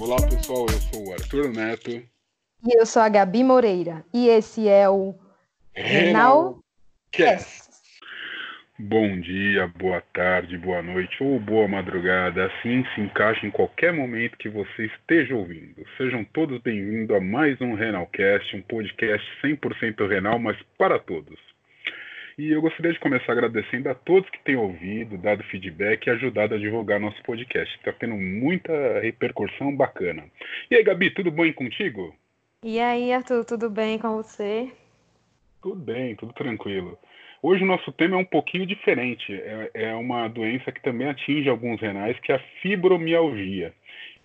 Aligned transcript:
Olá 0.00 0.16
pessoal, 0.28 0.66
eu 0.70 0.78
sou 0.78 1.08
o 1.08 1.12
Arthur 1.12 1.52
Neto. 1.52 1.90
E 1.90 2.78
eu 2.78 2.86
sou 2.86 3.02
a 3.02 3.08
Gabi 3.08 3.42
Moreira. 3.42 4.04
E 4.14 4.28
esse 4.28 4.68
é 4.68 4.88
o 4.88 5.16
Renal 5.74 6.60
Cast. 7.10 7.68
Bom 8.78 9.20
dia, 9.20 9.66
boa 9.76 10.00
tarde, 10.14 10.56
boa 10.58 10.80
noite 10.80 11.20
ou 11.24 11.40
boa 11.40 11.66
madrugada. 11.66 12.46
Assim 12.46 12.84
se 12.94 13.00
encaixa 13.00 13.44
em 13.44 13.50
qualquer 13.50 13.92
momento 13.92 14.38
que 14.38 14.48
você 14.48 14.86
esteja 14.86 15.34
ouvindo. 15.34 15.84
Sejam 15.96 16.22
todos 16.22 16.62
bem-vindos 16.62 17.16
a 17.16 17.20
mais 17.20 17.60
um 17.60 17.74
Renalcast, 17.74 18.54
um 18.54 18.62
podcast 18.62 19.26
100% 19.42 20.08
renal, 20.08 20.38
mas 20.38 20.56
para 20.78 21.00
todos. 21.00 21.55
E 22.38 22.50
eu 22.50 22.60
gostaria 22.60 22.92
de 22.92 23.00
começar 23.00 23.32
agradecendo 23.32 23.88
a 23.88 23.94
todos 23.94 24.28
que 24.28 24.44
têm 24.44 24.56
ouvido, 24.56 25.16
dado 25.16 25.42
feedback 25.44 26.06
e 26.06 26.10
ajudado 26.10 26.54
a 26.54 26.58
divulgar 26.58 27.00
nosso 27.00 27.22
podcast. 27.22 27.74
Está 27.76 27.94
tendo 27.94 28.14
muita 28.14 29.00
repercussão 29.00 29.74
bacana. 29.74 30.22
E 30.70 30.74
aí, 30.74 30.82
Gabi, 30.82 31.10
tudo 31.12 31.30
bem 31.30 31.50
contigo? 31.54 32.14
E 32.62 32.78
aí, 32.78 33.10
Arthur, 33.10 33.42
tudo 33.46 33.70
bem 33.70 33.98
com 33.98 34.16
você? 34.16 34.70
Tudo 35.62 35.76
bem, 35.76 36.14
tudo 36.14 36.34
tranquilo. 36.34 36.98
Hoje 37.42 37.64
o 37.64 37.66
nosso 37.66 37.90
tema 37.92 38.16
é 38.16 38.18
um 38.18 38.24
pouquinho 38.24 38.66
diferente. 38.66 39.32
É, 39.32 39.70
é 39.72 39.94
uma 39.94 40.28
doença 40.28 40.70
que 40.70 40.82
também 40.82 41.08
atinge 41.08 41.48
alguns 41.48 41.80
renais, 41.80 42.20
que 42.20 42.32
é 42.32 42.34
a 42.34 42.44
fibromialgia. 42.60 43.72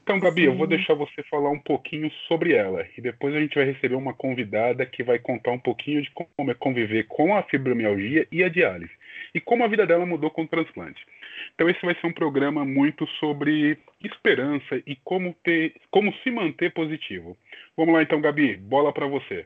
Então, 0.04 0.20
Gabi, 0.20 0.42
Sim. 0.42 0.48
eu 0.48 0.56
vou 0.56 0.66
deixar 0.66 0.96
você 0.96 1.22
falar 1.24 1.50
um 1.52 1.60
pouquinho 1.60 2.12
sobre 2.28 2.54
ela 2.54 2.86
e 2.98 3.02
depois 3.02 3.36
a 3.36 3.40
gente 3.40 3.56
vai 3.56 3.66
receber 3.66 3.96
uma 3.96 4.14
convidada 4.14 4.86
que 4.86 5.04
vai 5.04 5.20
contar 5.20 5.52
um 5.52 5.60
pouquinho 5.60 6.02
de 6.02 6.10
como 6.12 6.50
é 6.50 6.54
conviver 6.56 7.06
com 7.08 7.36
a 7.36 7.44
fibromialgia 7.44 8.28
e 8.32 8.44
a 8.44 8.50
diálise 8.50 8.92
e 9.34 9.40
como 9.40 9.64
a 9.64 9.68
vida 9.68 9.86
dela 9.86 10.06
mudou 10.06 10.30
com 10.32 10.44
o 10.44 10.48
transplante. 10.48 11.06
Então, 11.54 11.70
esse 11.70 11.86
vai 11.86 11.96
ser 11.96 12.08
um 12.08 12.14
programa 12.14 12.66
muito 12.66 13.08
sobre 13.20 13.78
esperança 14.04 14.82
e 14.86 14.96
como, 15.04 15.36
ter, 15.44 15.76
como 15.90 16.14
se 16.24 16.32
manter 16.32 16.74
positivo. 16.74 17.38
Vamos 17.78 17.94
lá, 17.94 18.02
então, 18.02 18.20
Gabi, 18.20 18.58
bola 18.58 18.92
para 18.92 19.08
você. 19.08 19.46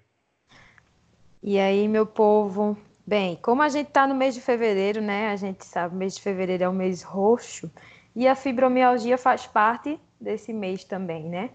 E 1.43 1.59
aí, 1.59 1.87
meu 1.87 2.05
povo? 2.05 2.77
Bem, 3.05 3.37
como 3.41 3.61
a 3.61 3.69
gente 3.69 3.87
está 3.87 4.07
no 4.07 4.15
mês 4.15 4.33
de 4.33 4.41
fevereiro, 4.41 5.01
né? 5.01 5.29
A 5.29 5.35
gente 5.35 5.63
sabe, 5.63 5.93
o 5.93 5.97
mês 5.97 6.15
de 6.15 6.21
fevereiro 6.21 6.63
é 6.63 6.69
o 6.69 6.73
mês 6.73 7.03
roxo 7.03 7.71
e 8.15 8.27
a 8.27 8.35
fibromialgia 8.35 9.17
faz 9.17 9.45
parte 9.45 9.99
desse 10.19 10.53
mês 10.53 10.83
também, 10.83 11.23
né? 11.23 11.49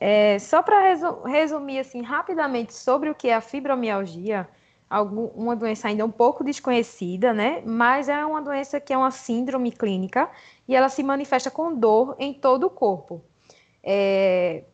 É, 0.00 0.38
só 0.38 0.62
para 0.62 0.94
resumir 1.26 1.80
assim 1.80 2.02
rapidamente 2.02 2.72
sobre 2.72 3.10
o 3.10 3.14
que 3.14 3.28
é 3.28 3.34
a 3.34 3.40
fibromialgia, 3.40 4.48
algum, 4.88 5.26
uma 5.28 5.56
doença 5.56 5.88
ainda 5.88 6.04
um 6.04 6.10
pouco 6.10 6.44
desconhecida, 6.44 7.32
né? 7.32 7.62
Mas 7.66 8.08
é 8.08 8.24
uma 8.24 8.40
doença 8.40 8.80
que 8.80 8.92
é 8.92 8.96
uma 8.96 9.10
síndrome 9.10 9.72
clínica 9.72 10.30
e 10.66 10.74
ela 10.74 10.88
se 10.88 11.02
manifesta 11.02 11.50
com 11.50 11.74
dor 11.74 12.14
em 12.18 12.32
todo 12.32 12.64
o 12.64 12.70
corpo. 12.70 13.20
É, 13.82 14.64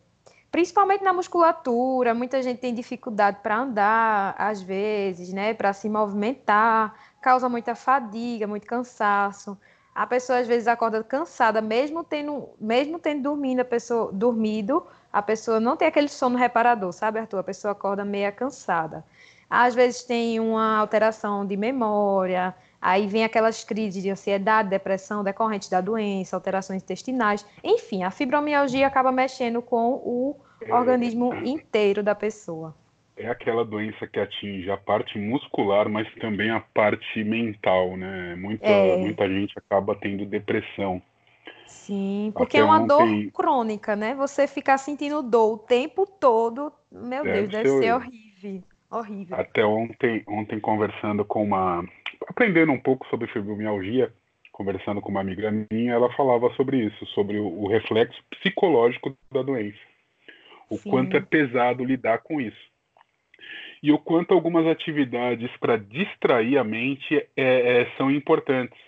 principalmente 0.51 1.03
na 1.03 1.13
musculatura, 1.13 2.15
muita 2.15 2.43
gente 2.43 2.59
tem 2.59 2.75
dificuldade 2.75 3.39
para 3.43 3.59
andar, 3.59 4.35
às 4.39 4.63
vezes, 4.63 5.33
né? 5.33 5.55
Para 5.55 5.73
se 5.73 5.89
movimentar, 5.89 6.95
causa 7.21 7.49
muita 7.49 7.75
fadiga, 7.75 8.47
muito 8.47 8.67
cansaço. 8.67 9.59
A 9.95 10.07
pessoa 10.07 10.41
às 10.41 10.49
vezes 10.49 10.67
acorda 10.67 11.05
cansada, 11.05 11.61
mesmo 11.61 12.03
tendo, 12.03 12.49
mesmo 12.61 12.99
tendo 12.99 13.23
dormindo, 13.23 13.61
a 13.61 13.65
pessoa, 13.65 14.11
dormido, 14.13 14.85
a 15.13 15.23
pessoa 15.23 15.61
não 15.61 15.77
tem 15.77 15.87
aquele 15.87 16.09
sono 16.09 16.37
reparador, 16.37 16.93
sabe, 16.93 17.21
Arthur? 17.21 17.39
A 17.39 17.45
pessoa 17.45 17.73
acorda 17.73 18.05
meia 18.05 18.33
cansada. 18.33 19.05
Às 19.49 19.73
vezes 19.75 20.03
tem 20.03 20.41
uma 20.41 20.79
alteração 20.79 21.47
de 21.47 21.57
memória, 21.57 22.53
aí 22.83 23.07
vem 23.07 23.23
aquelas 23.23 23.63
crises 23.63 24.03
de 24.03 24.11
ansiedade, 24.11 24.69
depressão 24.69 25.23
decorrente 25.23 25.71
da 25.71 25.81
doença, 25.81 26.35
alterações 26.35 26.83
intestinais. 26.83 27.47
Enfim, 27.63 28.03
a 28.03 28.11
fibromialgia 28.11 28.89
acaba 28.89 29.13
mexendo 29.13 29.63
com 29.63 29.93
o 29.93 30.37
organismo 30.69 31.33
inteiro 31.37 32.03
da 32.03 32.17
pessoa 32.17 32.75
é 33.17 33.29
aquela 33.29 33.65
doença 33.65 34.07
que 34.07 34.19
atinge 34.19 34.71
a 34.71 34.77
parte 34.77 35.19
muscular, 35.19 35.89
mas 35.89 36.13
também 36.15 36.51
a 36.51 36.61
parte 36.61 37.23
mental, 37.23 37.97
né? 37.97 38.35
Muita, 38.37 38.67
é. 38.67 38.97
muita 38.97 39.29
gente 39.29 39.57
acaba 39.57 39.95
tendo 39.95 40.27
depressão. 40.27 41.01
Sim, 41.67 42.33
porque 42.35 42.57
Até 42.57 42.67
é 42.67 42.69
uma 42.69 42.83
ontem... 42.83 43.25
dor 43.25 43.33
crônica, 43.33 43.95
né? 43.95 44.15
Você 44.15 44.47
ficar 44.47 44.79
sentindo 44.79 45.23
dor 45.23 45.55
o 45.55 45.59
tempo 45.59 46.07
todo, 46.07 46.73
meu 46.91 47.23
deve 47.23 47.47
Deus, 47.47 47.51
deve 47.51 47.69
ser, 47.69 47.83
ser 47.83 47.95
horrível. 47.95 48.63
Horrível. 48.91 49.37
Até 49.37 49.65
ontem, 49.65 50.23
ontem 50.27 50.61
conversando 50.61 51.25
com 51.25 51.43
uma. 51.43 51.85
aprendendo 52.29 52.73
um 52.73 52.81
pouco 52.81 53.07
sobre 53.09 53.27
fibromialgia, 53.29 54.13
conversando 54.53 55.01
com 55.01 55.11
uma 55.11 55.21
amiga 55.21 55.51
minha, 55.71 55.93
ela 55.93 56.13
falava 56.15 56.51
sobre 56.55 56.79
isso, 56.79 57.07
sobre 57.07 57.39
o, 57.39 57.47
o 57.47 57.69
reflexo 57.69 58.21
psicológico 58.31 59.17
da 59.33 59.43
doença. 59.43 59.79
O 60.71 60.77
Sim. 60.77 60.91
quanto 60.91 61.17
é 61.17 61.21
pesado 61.21 61.85
lidar 61.85 62.19
com 62.19 62.41
isso 62.41 62.74
e 63.85 63.93
o 63.93 63.99
quanto 63.99 64.33
algumas 64.33 64.67
atividades 64.67 65.55
para 65.61 65.77
distrair 65.77 66.57
a 66.57 66.65
mente 66.65 67.19
é, 67.37 67.83
é, 67.83 67.97
são 67.99 68.11
importantes. 68.11 68.81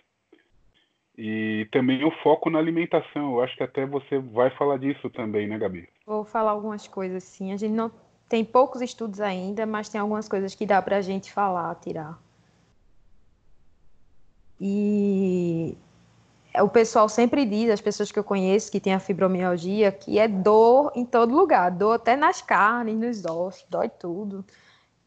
E 1.19 1.69
também 1.71 2.03
o 2.03 2.11
foco 2.23 2.49
na 2.49 2.59
alimentação. 2.59 3.35
Eu 3.35 3.43
acho 3.43 3.55
que 3.59 3.63
até 3.63 3.85
você 3.85 4.19
vai 4.19 4.49
falar 4.57 4.79
disso 4.79 5.11
também, 5.11 5.47
né, 5.47 5.59
Gabi? 5.59 5.87
Vou 6.07 6.25
falar 6.25 6.53
algumas 6.53 6.89
coisas, 6.89 7.25
sim. 7.25 7.53
A 7.53 7.59
gente 7.59 7.75
não 7.75 7.93
tem 8.27 8.43
poucos 8.43 8.81
estudos 8.81 9.21
ainda, 9.21 9.67
mas 9.67 9.91
tem 9.91 10.01
algumas 10.01 10.31
coisas 10.31 10.55
que 10.55 10.65
dá 10.65 10.81
para 10.81 10.97
a 10.97 11.03
gente 11.03 11.31
falar, 11.31 11.75
tirar. 11.75 12.19
E 14.59 15.77
o 16.59 16.71
pessoal 16.71 17.07
sempre 17.07 17.45
diz, 17.45 17.69
as 17.69 17.83
pessoas 17.83 18.11
que 18.11 18.19
eu 18.19 18.25
conheço 18.25 18.73
que 18.73 18.81
têm 18.81 18.95
a 18.95 18.99
fibromialgia, 18.99 19.93
que 19.93 20.19
é 20.19 20.27
dor 20.27 20.91
em 20.95 21.05
todo 21.05 21.37
lugar, 21.37 21.71
dor 21.71 21.97
até 21.97 22.17
nas 22.17 22.41
carnes, 22.41 22.97
nos 22.97 23.27
ossos, 23.27 23.67
dói 23.69 23.91
tudo. 23.91 24.43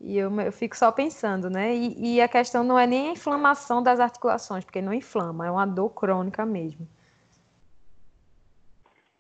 E 0.01 0.17
eu, 0.17 0.33
eu 0.39 0.51
fico 0.51 0.77
só 0.77 0.91
pensando, 0.91 1.49
né? 1.49 1.75
E, 1.75 2.15
e, 2.15 2.21
a 2.21 2.27
questão 2.27 2.63
não 2.63 2.79
é 2.79 2.87
nem 2.87 3.09
a 3.09 3.11
inflamação 3.11 3.83
das 3.83 3.99
articulações, 3.99 4.63
porque 4.63 4.81
não 4.81 4.93
inflama, 4.93 5.45
é 5.45 5.51
uma 5.51 5.65
dor 5.65 5.89
crônica 5.89 6.45
mesmo. 6.45 6.87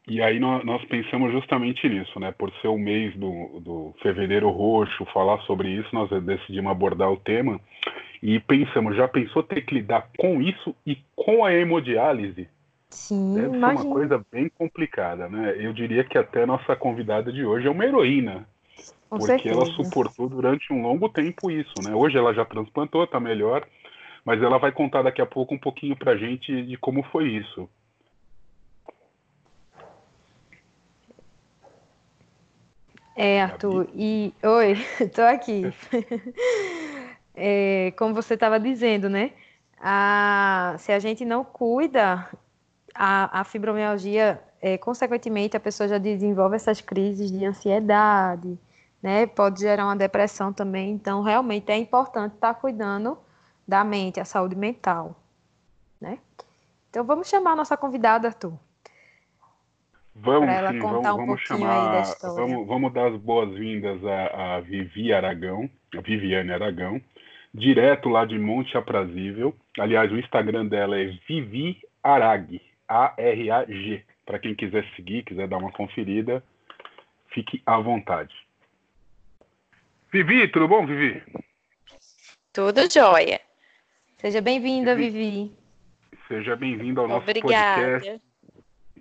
E 0.07 0.21
aí 0.21 0.39
nós, 0.39 0.65
nós 0.65 0.83
pensamos 0.85 1.31
justamente 1.31 1.87
nisso, 1.87 2.19
né? 2.19 2.31
Por 2.31 2.51
ser 2.61 2.69
o 2.69 2.77
mês 2.77 3.13
do, 3.15 3.59
do 3.59 3.95
fevereiro 4.01 4.49
roxo, 4.49 5.05
falar 5.13 5.39
sobre 5.41 5.69
isso, 5.69 5.89
nós 5.93 6.09
decidimos 6.23 6.71
abordar 6.71 7.11
o 7.11 7.17
tema 7.17 7.59
e 8.23 8.39
pensamos, 8.39 8.95
já 8.95 9.07
pensou 9.07 9.43
ter 9.43 9.61
que 9.61 9.75
lidar 9.75 10.09
com 10.17 10.41
isso 10.41 10.73
e 10.85 10.97
com 11.15 11.45
a 11.45 11.53
hemodiálise? 11.53 12.47
Sim, 12.89 13.35
Deve 13.35 13.55
imagina. 13.55 13.81
ser 13.81 13.87
uma 13.87 13.93
coisa 13.95 14.25
bem 14.31 14.49
complicada, 14.49 15.29
né? 15.29 15.55
Eu 15.59 15.73
diria 15.73 16.03
que 16.03 16.17
até 16.17 16.45
nossa 16.45 16.75
convidada 16.75 17.31
de 17.31 17.45
hoje 17.45 17.67
é 17.67 17.69
uma 17.69 17.85
heroína 17.85 18.47
com 19.09 19.17
porque 19.17 19.27
certeza. 19.27 19.55
ela 19.55 19.65
suportou 19.73 20.29
durante 20.29 20.71
um 20.71 20.81
longo 20.81 21.09
tempo 21.09 21.49
isso, 21.49 21.81
né? 21.81 21.93
Hoje 21.95 22.17
ela 22.17 22.33
já 22.33 22.45
transplantou, 22.45 23.05
tá 23.07 23.19
melhor, 23.19 23.67
mas 24.23 24.41
ela 24.41 24.57
vai 24.57 24.71
contar 24.71 25.01
daqui 25.01 25.21
a 25.21 25.25
pouco 25.25 25.55
um 25.55 25.59
pouquinho 25.59 25.95
pra 25.95 26.15
gente 26.15 26.61
de 26.63 26.77
como 26.77 27.03
foi 27.03 27.29
isso. 27.29 27.69
É, 33.15 33.41
Arthur, 33.41 33.89
e 33.93 34.33
oi, 34.41 34.75
tô 35.13 35.23
aqui. 35.23 35.63
É, 37.35 37.91
como 37.99 38.13
você 38.13 38.35
estava 38.35 38.57
dizendo, 38.57 39.09
né? 39.09 39.31
A, 39.77 40.75
se 40.77 40.91
a 40.91 40.99
gente 40.99 41.25
não 41.25 41.43
cuida, 41.43 42.29
a, 42.93 43.41
a 43.41 43.43
fibromialgia, 43.43 44.41
é, 44.61 44.77
consequentemente, 44.77 45.57
a 45.57 45.59
pessoa 45.59 45.89
já 45.89 45.97
desenvolve 45.97 46.55
essas 46.55 46.79
crises 46.79 47.29
de 47.31 47.45
ansiedade, 47.45 48.57
né? 49.01 49.25
Pode 49.25 49.61
gerar 49.61 49.85
uma 49.85 49.95
depressão 49.95 50.51
também. 50.51 50.91
Então, 50.91 51.21
realmente 51.21 51.71
é 51.71 51.77
importante 51.77 52.35
estar 52.35 52.53
cuidando 52.53 53.17
da 53.67 53.83
mente, 53.83 54.19
a 54.19 54.25
saúde 54.25 54.55
mental, 54.55 55.15
né? 56.01 56.19
Então, 56.89 57.03
vamos 57.03 57.29
chamar 57.29 57.51
a 57.51 57.55
nossa 57.57 57.77
convidada, 57.77 58.27
Arthur. 58.27 58.53
Vamos 60.15 60.49
ela 60.49 60.73
sim, 60.73 60.79
contar 60.79 61.11
vamos, 61.11 61.23
um 61.23 61.25
vamos 61.25 61.41
chamar, 61.41 62.03
vamos, 62.21 62.67
vamos 62.67 62.93
dar 62.93 63.07
as 63.07 63.15
boas-vindas 63.17 64.03
a, 64.03 64.55
a 64.55 64.59
Vivi 64.59 65.13
Aragão, 65.13 65.69
a 65.97 66.01
Viviane 66.01 66.51
Aragão, 66.51 67.01
direto 67.53 68.09
lá 68.09 68.25
de 68.25 68.37
Monte 68.37 68.77
Aprazível. 68.77 69.55
Aliás, 69.79 70.11
o 70.11 70.17
Instagram 70.17 70.65
dela 70.65 70.99
é 70.99 71.05
Vivi 71.27 71.79
Arag, 72.03 72.61
A-R-A-G. 72.87 74.03
Para 74.25 74.39
quem 74.39 74.53
quiser 74.53 74.85
seguir, 74.95 75.23
quiser 75.23 75.47
dar 75.47 75.57
uma 75.57 75.71
conferida, 75.71 76.43
fique 77.29 77.61
à 77.65 77.79
vontade. 77.79 78.33
Vivi, 80.11 80.47
tudo 80.51 80.67
bom, 80.67 80.85
Vivi? 80.85 81.21
Tudo 82.53 82.81
jóia. 82.91 83.39
Seja 84.17 84.41
bem-vinda, 84.41 84.95
Vivi. 84.95 85.51
Seja 86.27 86.55
bem-vinda 86.55 87.01
ao 87.01 87.07
nosso 87.07 87.21
Obrigada. 87.29 87.99
podcast. 87.99 88.21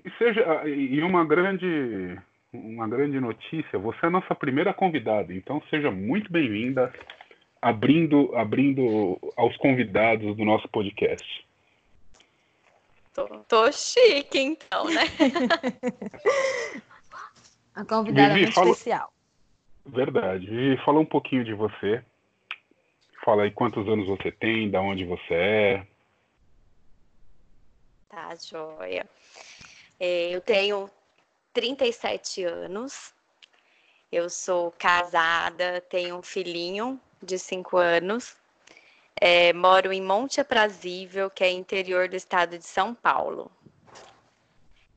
E 0.05 0.11
seja 0.19 0.65
e 0.69 1.03
uma 1.03 1.25
grande 1.25 2.19
uma 2.53 2.89
grande 2.89 3.21
notícia, 3.21 3.79
você 3.79 3.99
é 4.05 4.07
a 4.07 4.11
nossa 4.11 4.35
primeira 4.35 4.73
convidada, 4.73 5.35
então 5.35 5.63
seja 5.69 5.91
muito 5.91 6.33
bem-vinda 6.33 6.93
abrindo 7.61 8.35
abrindo 8.37 9.19
aos 9.37 9.55
convidados 9.59 10.35
do 10.37 10.45
nosso 10.45 10.67
podcast. 10.69 11.45
tô, 13.13 13.27
tô 13.49 13.71
chique, 13.73 14.39
então, 14.39 14.85
né? 14.89 15.03
A 17.75 17.85
convidada 17.85 18.35
Vivi, 18.35 18.43
muito 18.47 18.55
fala- 18.55 18.71
especial. 18.71 19.13
Verdade. 19.89 20.47
Vivi, 20.47 20.77
fala 20.85 21.01
um 21.01 21.07
pouquinho 21.07 21.45
de 21.45 21.55
você. 21.55 22.05
Fala 23.25 23.43
aí 23.43 23.51
quantos 23.51 23.87
anos 23.89 24.07
você 24.07 24.31
tem, 24.31 24.71
da 24.71 24.81
onde 24.81 25.05
você 25.05 25.35
é. 25.35 25.87
Tá, 28.09 28.35
joia. 28.37 29.09
É, 29.99 30.31
eu 30.31 30.41
tenho 30.41 30.91
37 31.53 32.45
anos. 32.45 33.13
Eu 34.11 34.31
sou 34.31 34.73
casada, 34.73 35.81
tenho 35.81 36.17
um 36.17 36.23
filhinho 36.23 37.01
de 37.23 37.39
5 37.39 37.77
anos. 37.77 38.37
É, 39.21 39.53
moro 39.53 39.93
em 39.93 40.01
Monte 40.01 40.41
Aprazível, 40.41 41.29
que 41.29 41.43
é 41.43 41.51
interior 41.51 42.09
do 42.09 42.17
estado 42.17 42.57
de 42.57 42.65
São 42.65 42.95
Paulo. 42.95 43.51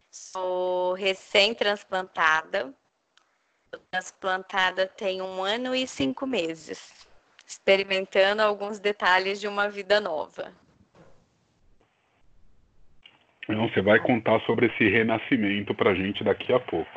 Sou 0.09 0.93
recém-transplantada. 0.93 2.73
Tô 3.71 3.79
Transplantada 3.89 4.85
tem 4.85 5.21
um 5.21 5.41
ano 5.41 5.73
e 5.73 5.87
cinco 5.87 6.27
meses, 6.27 7.07
experimentando 7.47 8.41
alguns 8.41 8.79
detalhes 8.79 9.39
de 9.39 9.47
uma 9.47 9.69
vida 9.69 10.01
nova. 10.01 10.53
Não, 13.47 13.69
você 13.69 13.81
vai 13.81 13.99
contar 13.99 14.41
sobre 14.41 14.67
esse 14.67 14.89
renascimento 14.89 15.73
pra 15.73 15.95
gente 15.95 16.21
daqui 16.23 16.51
a 16.51 16.59
pouco. 16.59 16.91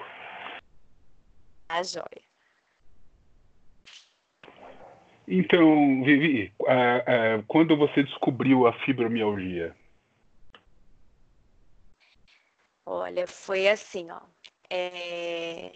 Tá, 1.68 1.82
joia. 1.82 2.22
Então, 5.26 6.02
Vivi, 6.04 6.52
é, 6.66 7.04
é, 7.06 7.42
quando 7.46 7.76
você 7.76 8.02
descobriu 8.02 8.66
a 8.66 8.72
fibromialgia? 8.80 9.74
Olha, 12.84 13.26
foi 13.26 13.68
assim, 13.68 14.10
ó. 14.10 14.20
É, 14.68 15.72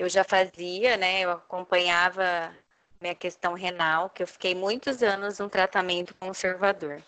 eu 0.00 0.08
já 0.08 0.24
fazia, 0.24 0.96
né? 0.96 1.20
Eu 1.20 1.32
acompanhava 1.32 2.56
minha 2.98 3.14
questão 3.14 3.52
renal, 3.52 4.08
que 4.08 4.22
eu 4.22 4.26
fiquei 4.26 4.54
muitos 4.54 5.02
anos 5.02 5.38
num 5.38 5.48
tratamento 5.48 6.14
conservador. 6.14 7.02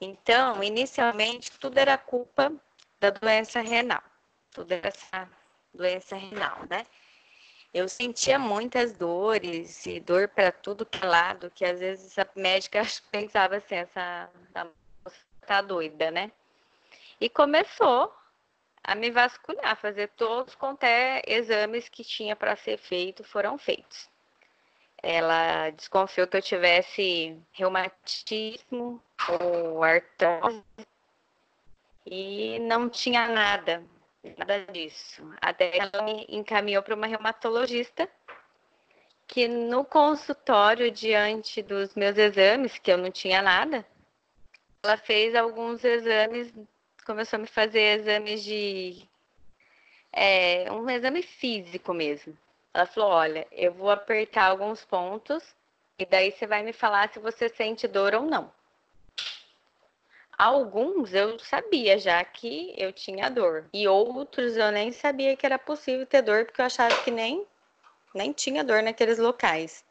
Então, 0.00 0.64
inicialmente, 0.64 1.52
tudo 1.58 1.76
era 1.76 1.98
culpa 1.98 2.50
da 2.98 3.10
doença 3.10 3.60
renal. 3.60 4.02
Tudo 4.50 4.72
era 4.72 4.88
essa 4.88 5.28
doença 5.74 6.16
renal, 6.16 6.58
né? 6.70 6.86
Eu 7.74 7.86
sentia 7.86 8.38
muitas 8.38 8.94
dores 8.94 9.84
e 9.84 10.00
dor 10.00 10.26
para 10.26 10.50
tudo 10.50 10.86
que 10.86 11.04
é 11.04 11.06
lado, 11.06 11.50
que 11.50 11.66
às 11.66 11.78
vezes 11.78 12.18
a 12.18 12.26
médica 12.34 12.80
pensava 13.12 13.56
assim, 13.56 13.74
essa 13.74 14.30
tá 15.46 15.60
doida, 15.60 16.10
né? 16.10 16.32
E 17.20 17.28
começou 17.28 18.17
a 18.88 18.94
me 18.94 19.10
vasculhar, 19.10 19.76
fazer 19.76 20.08
todos 20.16 20.54
quanto 20.54 20.82
é 20.84 21.20
exames 21.26 21.90
que 21.90 22.02
tinha 22.02 22.34
para 22.34 22.56
ser 22.56 22.78
feito 22.78 23.22
foram 23.22 23.58
feitos. 23.58 24.08
Ela 25.02 25.68
desconfiou 25.70 26.26
que 26.26 26.38
eu 26.38 26.42
tivesse 26.42 27.36
reumatismo 27.52 29.02
ou 29.28 29.84
artrose 29.84 30.64
e 32.06 32.58
não 32.60 32.88
tinha 32.88 33.28
nada, 33.28 33.84
nada 34.38 34.64
disso. 34.72 35.22
Até 35.38 35.76
ela 35.76 36.02
me 36.02 36.24
encaminhou 36.26 36.82
para 36.82 36.94
uma 36.94 37.06
reumatologista 37.06 38.08
que 39.26 39.46
no 39.46 39.84
consultório, 39.84 40.90
diante 40.90 41.62
dos 41.62 41.94
meus 41.94 42.16
exames, 42.16 42.78
que 42.78 42.90
eu 42.90 42.96
não 42.96 43.10
tinha 43.10 43.42
nada, 43.42 43.84
ela 44.82 44.96
fez 44.96 45.34
alguns 45.34 45.84
exames 45.84 46.50
começou 47.08 47.38
a 47.38 47.40
me 47.40 47.46
fazer 47.46 47.98
exames 47.98 48.44
de. 48.44 49.08
É, 50.12 50.70
um 50.70 50.88
exame 50.90 51.22
físico 51.22 51.94
mesmo. 51.94 52.36
Ela 52.74 52.84
falou: 52.84 53.08
olha, 53.08 53.46
eu 53.50 53.72
vou 53.72 53.90
apertar 53.90 54.44
alguns 54.44 54.84
pontos 54.84 55.42
e 55.98 56.04
daí 56.04 56.30
você 56.30 56.46
vai 56.46 56.62
me 56.62 56.72
falar 56.74 57.10
se 57.10 57.18
você 57.18 57.48
sente 57.48 57.88
dor 57.88 58.14
ou 58.14 58.22
não. 58.22 58.52
Alguns 60.36 61.14
eu 61.14 61.38
sabia 61.40 61.98
já 61.98 62.22
que 62.22 62.72
eu 62.76 62.92
tinha 62.92 63.28
dor, 63.28 63.64
e 63.72 63.88
outros 63.88 64.56
eu 64.56 64.70
nem 64.70 64.92
sabia 64.92 65.34
que 65.34 65.44
era 65.44 65.58
possível 65.58 66.06
ter 66.06 66.22
dor, 66.22 66.44
porque 66.44 66.60
eu 66.60 66.66
achava 66.66 66.94
que 67.02 67.10
nem, 67.10 67.44
nem 68.14 68.32
tinha 68.32 68.62
dor 68.62 68.80
naqueles 68.80 69.18
locais. 69.18 69.84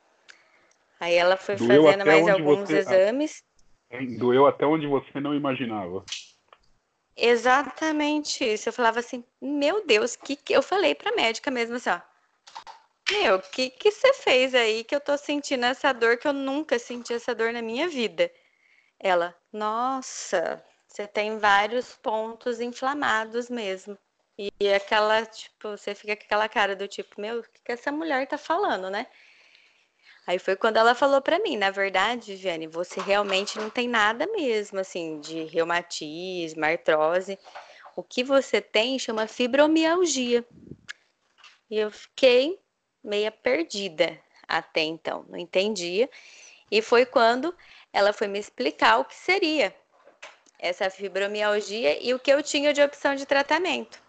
Aí 1.02 1.16
ela 1.16 1.36
foi 1.36 1.58
Doeu 1.58 1.84
fazendo 1.84 2.06
mais 2.06 2.30
alguns 2.30 2.70
você- 2.70 2.78
exames. 2.78 3.44
Doeu 4.18 4.48
até 4.48 4.66
onde 4.66 4.88
você 4.88 5.20
não 5.20 5.34
imaginava. 5.36 6.06
Exatamente 7.18 8.46
isso. 8.46 8.70
Eu 8.70 8.74
falava 8.74 9.00
assim, 9.00 9.24
meu 9.42 9.86
Deus, 9.86 10.16
que 10.16 10.36
que 10.36 10.54
eu 10.54 10.62
falei 10.62 10.94
pra 10.94 11.16
médica 11.16 11.50
mesmo 11.50 11.76
assim, 11.76 11.90
ó. 11.90 12.00
Meu, 13.10 13.38
o 13.38 13.42
que 13.42 13.70
que 13.70 13.90
você 13.90 14.14
fez 14.14 14.54
aí 14.54 14.84
que 14.84 14.94
eu 14.96 15.00
tô 15.00 15.18
sentindo 15.18 15.66
essa 15.66 15.94
dor 15.94 16.18
que 16.18 16.28
eu 16.28 16.34
nunca 16.34 16.78
senti 16.78 17.14
essa 17.14 17.34
dor 17.34 17.54
na 17.54 17.62
minha 17.62 17.88
vida? 17.88 18.32
Ela, 19.00 19.36
nossa, 19.52 20.64
você 20.88 21.08
tem 21.08 21.38
vários 21.40 21.96
pontos 21.96 22.60
inflamados 22.60 23.50
mesmo. 23.50 23.98
E 24.38 24.74
aquela, 24.74 25.26
tipo, 25.26 25.70
você 25.72 25.96
fica 25.96 26.16
com 26.16 26.24
aquela 26.24 26.50
cara 26.50 26.76
do 26.76 26.88
tipo, 26.88 27.20
meu, 27.20 27.40
o 27.40 27.44
que 27.44 27.62
que 27.66 27.72
essa 27.72 27.92
mulher 27.92 28.28
tá 28.28 28.38
falando, 28.38 28.90
né? 28.90 29.08
Aí 30.28 30.38
foi 30.38 30.58
quando 30.58 30.76
ela 30.76 30.94
falou 30.94 31.22
pra 31.22 31.40
mim, 31.40 31.56
na 31.56 31.72
verdade, 31.72 32.34
Viviane, 32.34 32.68
você 32.68 33.00
realmente 33.00 33.58
não 33.58 33.70
tem 33.70 33.88
nada 33.88 34.28
mesmo, 34.28 34.78
assim, 34.78 35.22
de 35.22 35.46
reumatismo, 35.46 36.66
artrose. 36.66 37.40
O 37.96 38.04
que 38.04 38.26
você 38.26 38.60
tem 38.60 39.00
chama 39.00 39.26
fibromialgia. 39.26 40.46
E 41.72 41.80
eu 41.80 41.90
fiquei 41.90 42.60
meia 43.02 43.32
perdida 43.32 44.20
até 44.46 44.82
então, 44.82 45.26
não 45.30 45.40
entendia. 45.40 46.10
E 46.70 46.82
foi 46.82 47.06
quando 47.06 47.56
ela 47.94 48.12
foi 48.12 48.28
me 48.28 48.38
explicar 48.38 48.98
o 48.98 49.06
que 49.06 49.16
seria 49.16 49.74
essa 50.60 50.90
fibromialgia 50.90 52.04
e 52.04 52.14
o 52.14 52.20
que 52.20 52.34
eu 52.34 52.44
tinha 52.44 52.74
de 52.74 52.82
opção 52.82 53.16
de 53.16 53.26
tratamento. 53.26 54.02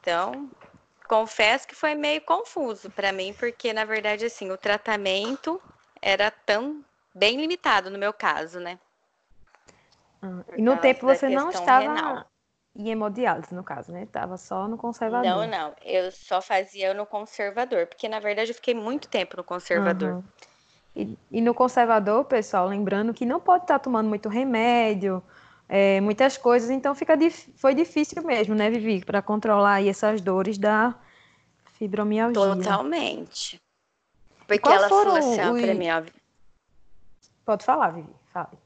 Então, 0.00 0.50
confesso 1.08 1.66
que 1.66 1.74
foi 1.74 1.94
meio 1.94 2.20
confuso 2.22 2.90
para 2.90 3.12
mim, 3.12 3.32
porque 3.34 3.72
na 3.72 3.84
verdade 3.84 4.24
assim, 4.26 4.50
o 4.50 4.56
tratamento 4.58 5.60
era 6.02 6.30
tão 6.30 6.84
bem 7.14 7.36
limitado 7.40 7.90
no 7.90 7.98
meu 7.98 8.12
caso, 8.12 8.60
né? 8.60 8.78
Ah, 10.22 10.44
E 10.56 10.62
no 10.62 10.76
tempo 10.76 11.06
você 11.06 11.28
não 11.28 11.50
estava 11.50 11.80
renal. 11.80 12.26
em 12.76 12.88
hemodiálise, 12.90 13.54
no 13.54 13.64
caso, 13.64 13.92
né? 13.92 14.04
Estava 14.04 14.36
só 14.36 14.68
no 14.68 14.76
conservador. 14.76 15.32
Não, 15.32 15.46
não, 15.46 15.74
eu 15.84 16.10
só 16.12 16.40
fazia 16.40 16.94
no 16.94 17.04
conservador, 17.06 17.86
porque 17.86 18.08
na 18.08 18.20
verdade 18.20 18.50
eu 18.50 18.54
fiquei 18.54 18.74
muito 18.74 19.08
tempo 19.08 19.36
no 19.36 19.44
conservador. 19.44 20.16
Aham. 20.16 20.24
E, 20.96 21.16
e 21.30 21.40
no 21.40 21.54
conservador, 21.54 22.24
pessoal, 22.24 22.68
lembrando 22.68 23.14
que 23.14 23.24
não 23.26 23.40
pode 23.40 23.64
estar 23.64 23.78
tomando 23.78 24.08
muito 24.08 24.28
remédio, 24.28 25.22
é, 25.68 26.00
muitas 26.00 26.38
coisas, 26.38 26.70
então 26.70 26.94
fica 26.94 27.14
foi 27.56 27.74
difícil 27.74 28.22
mesmo, 28.22 28.54
né, 28.54 28.70
Vivi, 28.70 29.04
para 29.04 29.20
controlar 29.20 29.74
aí 29.74 29.88
essas 29.88 30.20
dores 30.20 30.56
da 30.58 30.94
fibromialgia. 31.74 32.40
Totalmente. 32.56 33.60
Porque 34.46 34.60
quais 34.60 34.80
ela 34.80 34.88
falou 34.88 35.16
assim, 35.16 35.40
ó, 35.40 35.54
pra 35.54 35.72
os- 35.72 35.78
mim, 35.78 35.90
ó. 35.90 36.02
Pode 37.44 37.64
falar, 37.64 37.90
Vivi, 37.90 38.12
fale. 38.32 38.58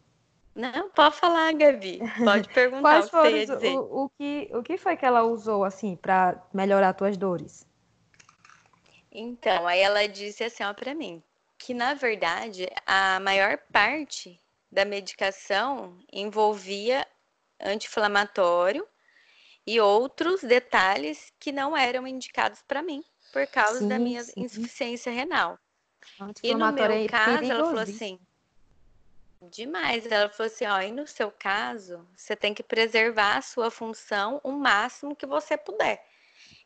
Não, 0.54 0.90
pode 0.90 1.16
falar, 1.16 1.52
Gabi. 1.54 1.98
Pode 2.24 2.48
perguntar 2.50 2.82
Quais 2.82 3.06
o 3.06 3.10
que 3.10 3.16
você 3.16 3.46
dizer. 3.46 3.68
o, 3.76 4.04
o 4.04 4.08
que 4.10 4.50
o 4.52 4.62
que 4.62 4.76
foi 4.76 4.96
que 4.96 5.06
ela 5.06 5.22
usou 5.22 5.64
assim 5.64 5.96
para 5.96 6.40
melhorar 6.52 6.92
tuas 6.92 7.16
dores? 7.16 7.66
Então, 9.10 9.66
aí 9.66 9.80
ela 9.80 10.06
disse 10.08 10.42
assim, 10.44 10.64
ó, 10.64 10.72
pra 10.74 10.94
mim, 10.94 11.22
que 11.58 11.74
na 11.74 11.94
verdade 11.94 12.66
a 12.86 13.20
maior 13.20 13.58
parte 13.72 14.41
da 14.72 14.86
medicação 14.86 15.98
envolvia 16.10 17.06
anti-inflamatório 17.60 18.88
e 19.66 19.78
outros 19.78 20.40
detalhes 20.42 21.32
que 21.38 21.52
não 21.52 21.76
eram 21.76 22.06
indicados 22.06 22.62
para 22.66 22.82
mim 22.82 23.04
por 23.32 23.46
causa 23.46 23.86
da 23.86 23.98
Sim, 23.98 24.04
minha 24.04 24.24
sim. 24.24 24.32
insuficiência 24.36 25.12
renal. 25.12 25.58
E 26.42 26.54
no 26.54 26.72
meu 26.72 26.90
é 26.90 27.06
caso, 27.06 27.44
ela 27.44 27.64
falou 27.64 27.80
assim, 27.80 28.18
demais. 29.50 30.06
Ela 30.06 30.28
falou 30.28 30.52
assim, 30.52 30.66
ó, 30.66 30.80
e 30.80 30.90
no 30.90 31.06
seu 31.06 31.30
caso, 31.30 32.06
você 32.16 32.34
tem 32.34 32.52
que 32.52 32.62
preservar 32.62 33.36
a 33.36 33.42
sua 33.42 33.70
função 33.70 34.40
o 34.42 34.52
máximo 34.52 35.16
que 35.16 35.26
você 35.26 35.56
puder. 35.56 36.04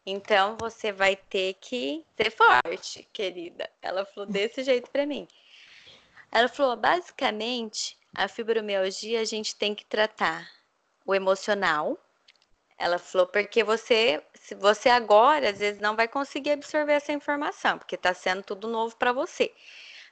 Então 0.04 0.56
você 0.58 0.92
vai 0.92 1.16
ter 1.16 1.54
que 1.54 2.04
ser 2.16 2.30
forte, 2.30 3.08
querida. 3.12 3.70
Ela 3.82 4.04
falou 4.06 4.28
desse 4.28 4.62
jeito 4.62 4.90
pra 4.90 5.06
mim. 5.06 5.26
Ela 6.32 6.48
falou, 6.48 6.76
basicamente, 6.76 7.95
a 8.16 8.28
fibromialgia 8.28 9.20
a 9.20 9.24
gente 9.24 9.54
tem 9.54 9.74
que 9.74 9.84
tratar 9.84 10.50
o 11.04 11.14
emocional. 11.14 11.98
Ela 12.78 12.98
falou 12.98 13.26
porque 13.26 13.62
você, 13.62 14.22
se 14.34 14.54
você 14.54 14.88
agora 14.88 15.50
às 15.50 15.58
vezes 15.58 15.80
não 15.80 15.94
vai 15.94 16.08
conseguir 16.08 16.52
absorver 16.52 16.94
essa 16.94 17.12
informação, 17.12 17.78
porque 17.78 17.94
está 17.94 18.14
sendo 18.14 18.42
tudo 18.42 18.68
novo 18.68 18.96
para 18.96 19.12
você. 19.12 19.52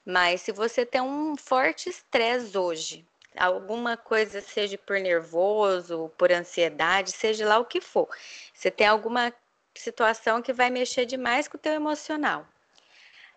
Mas 0.04 0.42
se 0.42 0.52
você 0.52 0.84
tem 0.84 1.00
um 1.00 1.34
forte 1.34 1.88
estresse 1.88 2.56
hoje, 2.56 3.06
alguma 3.34 3.96
coisa, 3.96 4.40
seja 4.42 4.76
por 4.76 5.00
nervoso, 5.00 6.12
por 6.18 6.30
ansiedade, 6.30 7.10
seja 7.10 7.48
lá 7.48 7.58
o 7.58 7.64
que 7.64 7.80
for. 7.80 8.08
Você 8.52 8.70
tem 8.70 8.86
alguma 8.86 9.32
situação 9.74 10.42
que 10.42 10.52
vai 10.52 10.68
mexer 10.68 11.06
demais 11.06 11.48
com 11.48 11.56
o 11.56 11.60
teu 11.60 11.72
emocional. 11.72 12.46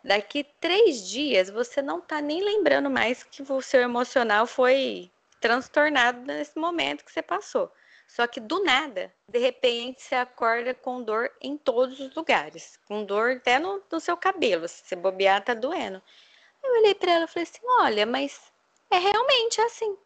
Daqui 0.08 0.46
três 0.62 1.06
dias 1.06 1.50
você 1.50 1.82
não 1.82 2.00
tá 2.00 2.22
nem 2.22 2.42
lembrando 2.42 2.90
mais 2.90 3.24
que 3.24 3.44
o 3.44 3.62
seu 3.62 3.82
emocional 3.82 4.48
foi 4.48 5.12
transtornado 5.42 6.22
nesse 6.22 6.58
momento 6.58 7.04
que 7.04 7.12
você 7.12 7.22
passou. 7.22 7.70
Só 8.08 8.26
que 8.26 8.40
do 8.40 8.64
nada, 8.64 9.14
de 9.28 9.38
repente, 9.38 10.02
você 10.02 10.16
acorda 10.16 10.74
com 10.74 11.04
dor 11.04 11.30
em 11.42 11.58
todos 11.58 12.00
os 12.00 12.16
lugares, 12.16 12.80
com 12.88 13.04
dor 13.04 13.32
até 13.32 13.60
no, 13.60 13.84
no 13.92 14.00
seu 14.00 14.16
cabelo, 14.16 14.66
se 14.70 14.82
você 14.86 14.96
bobear, 14.96 15.44
tá 15.44 15.54
doendo. 15.54 16.02
Eu 16.64 16.72
olhei 16.80 16.96
para 16.96 17.12
ela 17.12 17.26
e 17.26 17.28
falei 17.28 17.44
assim: 17.44 17.68
olha, 17.82 18.06
mas 18.06 18.40
é 18.90 18.98
realmente 18.98 19.60
assim. 19.60 19.98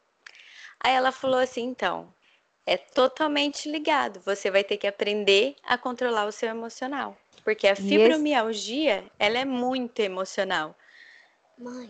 Aí 0.79 0.95
ela 0.95 1.11
falou 1.11 1.39
assim: 1.39 1.61
então, 1.61 2.11
é 2.65 2.75
totalmente 2.75 3.69
ligado. 3.69 4.19
Você 4.21 4.49
vai 4.49 4.63
ter 4.63 4.77
que 4.77 4.87
aprender 4.87 5.55
a 5.61 5.77
controlar 5.77 6.25
o 6.25 6.31
seu 6.31 6.49
emocional. 6.49 7.15
Porque 7.43 7.67
a 7.67 7.75
fibromialgia, 7.75 8.99
esse... 8.99 9.11
ela 9.19 9.37
é 9.39 9.45
muito 9.45 9.99
emocional. 9.99 10.75
Mãe. 11.57 11.89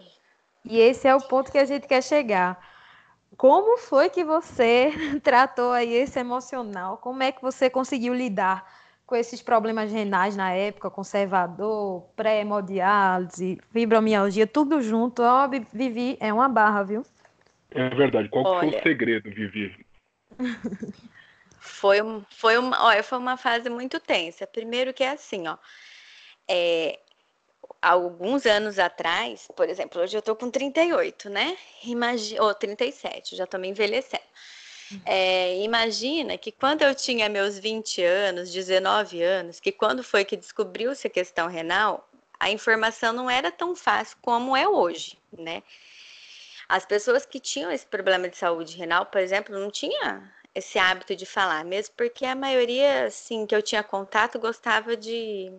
E 0.66 0.80
esse 0.80 1.08
é 1.08 1.16
o 1.16 1.22
ponto 1.22 1.52
que 1.52 1.58
a 1.58 1.66
gente 1.66 1.88
quer 1.88 2.04
chegar. 2.04 2.60
Como 3.38 3.78
foi 3.78 4.10
que 4.10 4.24
você 4.24 4.92
tratou 5.24 5.72
aí 5.72 5.94
esse 5.94 6.20
emocional? 6.20 6.98
Como 6.98 7.24
é 7.24 7.32
que 7.32 7.42
você 7.42 7.70
conseguiu 7.70 8.14
lidar 8.14 8.82
com 9.06 9.16
esses 9.16 9.42
problemas 9.42 9.92
renais 9.92 10.36
na 10.36 10.52
época, 10.52 10.90
conservador, 10.90 12.04
pré-hemodiálise, 12.16 13.60
fibromialgia, 13.72 14.48
tudo 14.48 14.82
junto? 14.82 15.22
Ó, 15.22 15.50
Vivi, 15.74 16.18
é 16.20 16.32
uma 16.32 16.48
barra, 16.48 16.84
viu? 16.84 17.04
É 17.72 17.90
verdade. 17.90 18.30
Qual 18.30 18.46
Olha... 18.46 18.70
foi 18.72 18.80
o 18.80 18.84
segredo, 18.84 19.30
Vivi? 19.30 19.86
Foi, 21.64 22.00
foi, 22.32 22.58
uma, 22.58 22.84
olha, 22.84 23.04
foi 23.04 23.20
uma 23.20 23.38
fase 23.38 23.70
muito 23.70 24.00
tensa. 24.00 24.48
Primeiro 24.48 24.92
que 24.96 25.04
é 25.04 25.12
assim, 25.12 25.48
ó. 25.48 25.58
É, 26.48 27.00
alguns 27.80 28.48
anos 28.48 28.80
atrás, 28.80 29.48
por 29.56 29.70
exemplo, 29.70 30.02
hoje 30.02 30.18
eu 30.18 30.24
tô 30.24 30.36
com 30.36 30.50
38, 30.50 31.30
né? 31.30 31.56
Imagina, 31.84 32.42
ou 32.42 32.54
37, 32.56 33.36
já 33.36 33.46
tô 33.46 33.60
me 33.60 33.68
envelhecendo. 33.68 34.24
É, 35.06 35.62
imagina 35.64 36.36
que 36.36 36.52
quando 36.52 36.82
eu 36.82 36.96
tinha 36.96 37.30
meus 37.30 37.60
20 37.60 38.04
anos, 38.04 38.52
19 38.52 39.22
anos, 39.22 39.60
que 39.60 39.72
quando 39.72 40.04
foi 40.04 40.26
que 40.26 40.36
descobriu-se 40.36 41.06
a 41.06 41.12
questão 41.12 41.48
renal, 41.48 42.10
a 42.40 42.50
informação 42.50 43.14
não 43.14 43.30
era 43.30 43.52
tão 43.52 43.76
fácil 43.76 44.18
como 44.20 44.58
é 44.58 44.68
hoje, 44.68 45.18
né? 45.32 45.62
As 46.68 46.86
pessoas 46.88 47.24
que 47.24 47.40
tinham 47.40 47.72
esse 47.72 47.86
problema 47.86 48.28
de 48.28 48.36
saúde 48.36 48.76
renal, 48.76 49.06
por 49.06 49.22
exemplo, 49.22 49.58
não 49.58 49.70
tinha 49.70 50.30
esse 50.54 50.78
hábito 50.78 51.16
de 51.16 51.26
falar, 51.26 51.64
mesmo 51.64 51.96
porque 51.96 52.26
a 52.26 52.36
maioria, 52.36 53.06
assim, 53.06 53.46
que 53.46 53.56
eu 53.56 53.62
tinha 53.62 53.84
contato 53.84 54.40
gostava 54.40 54.98
de 54.98 55.52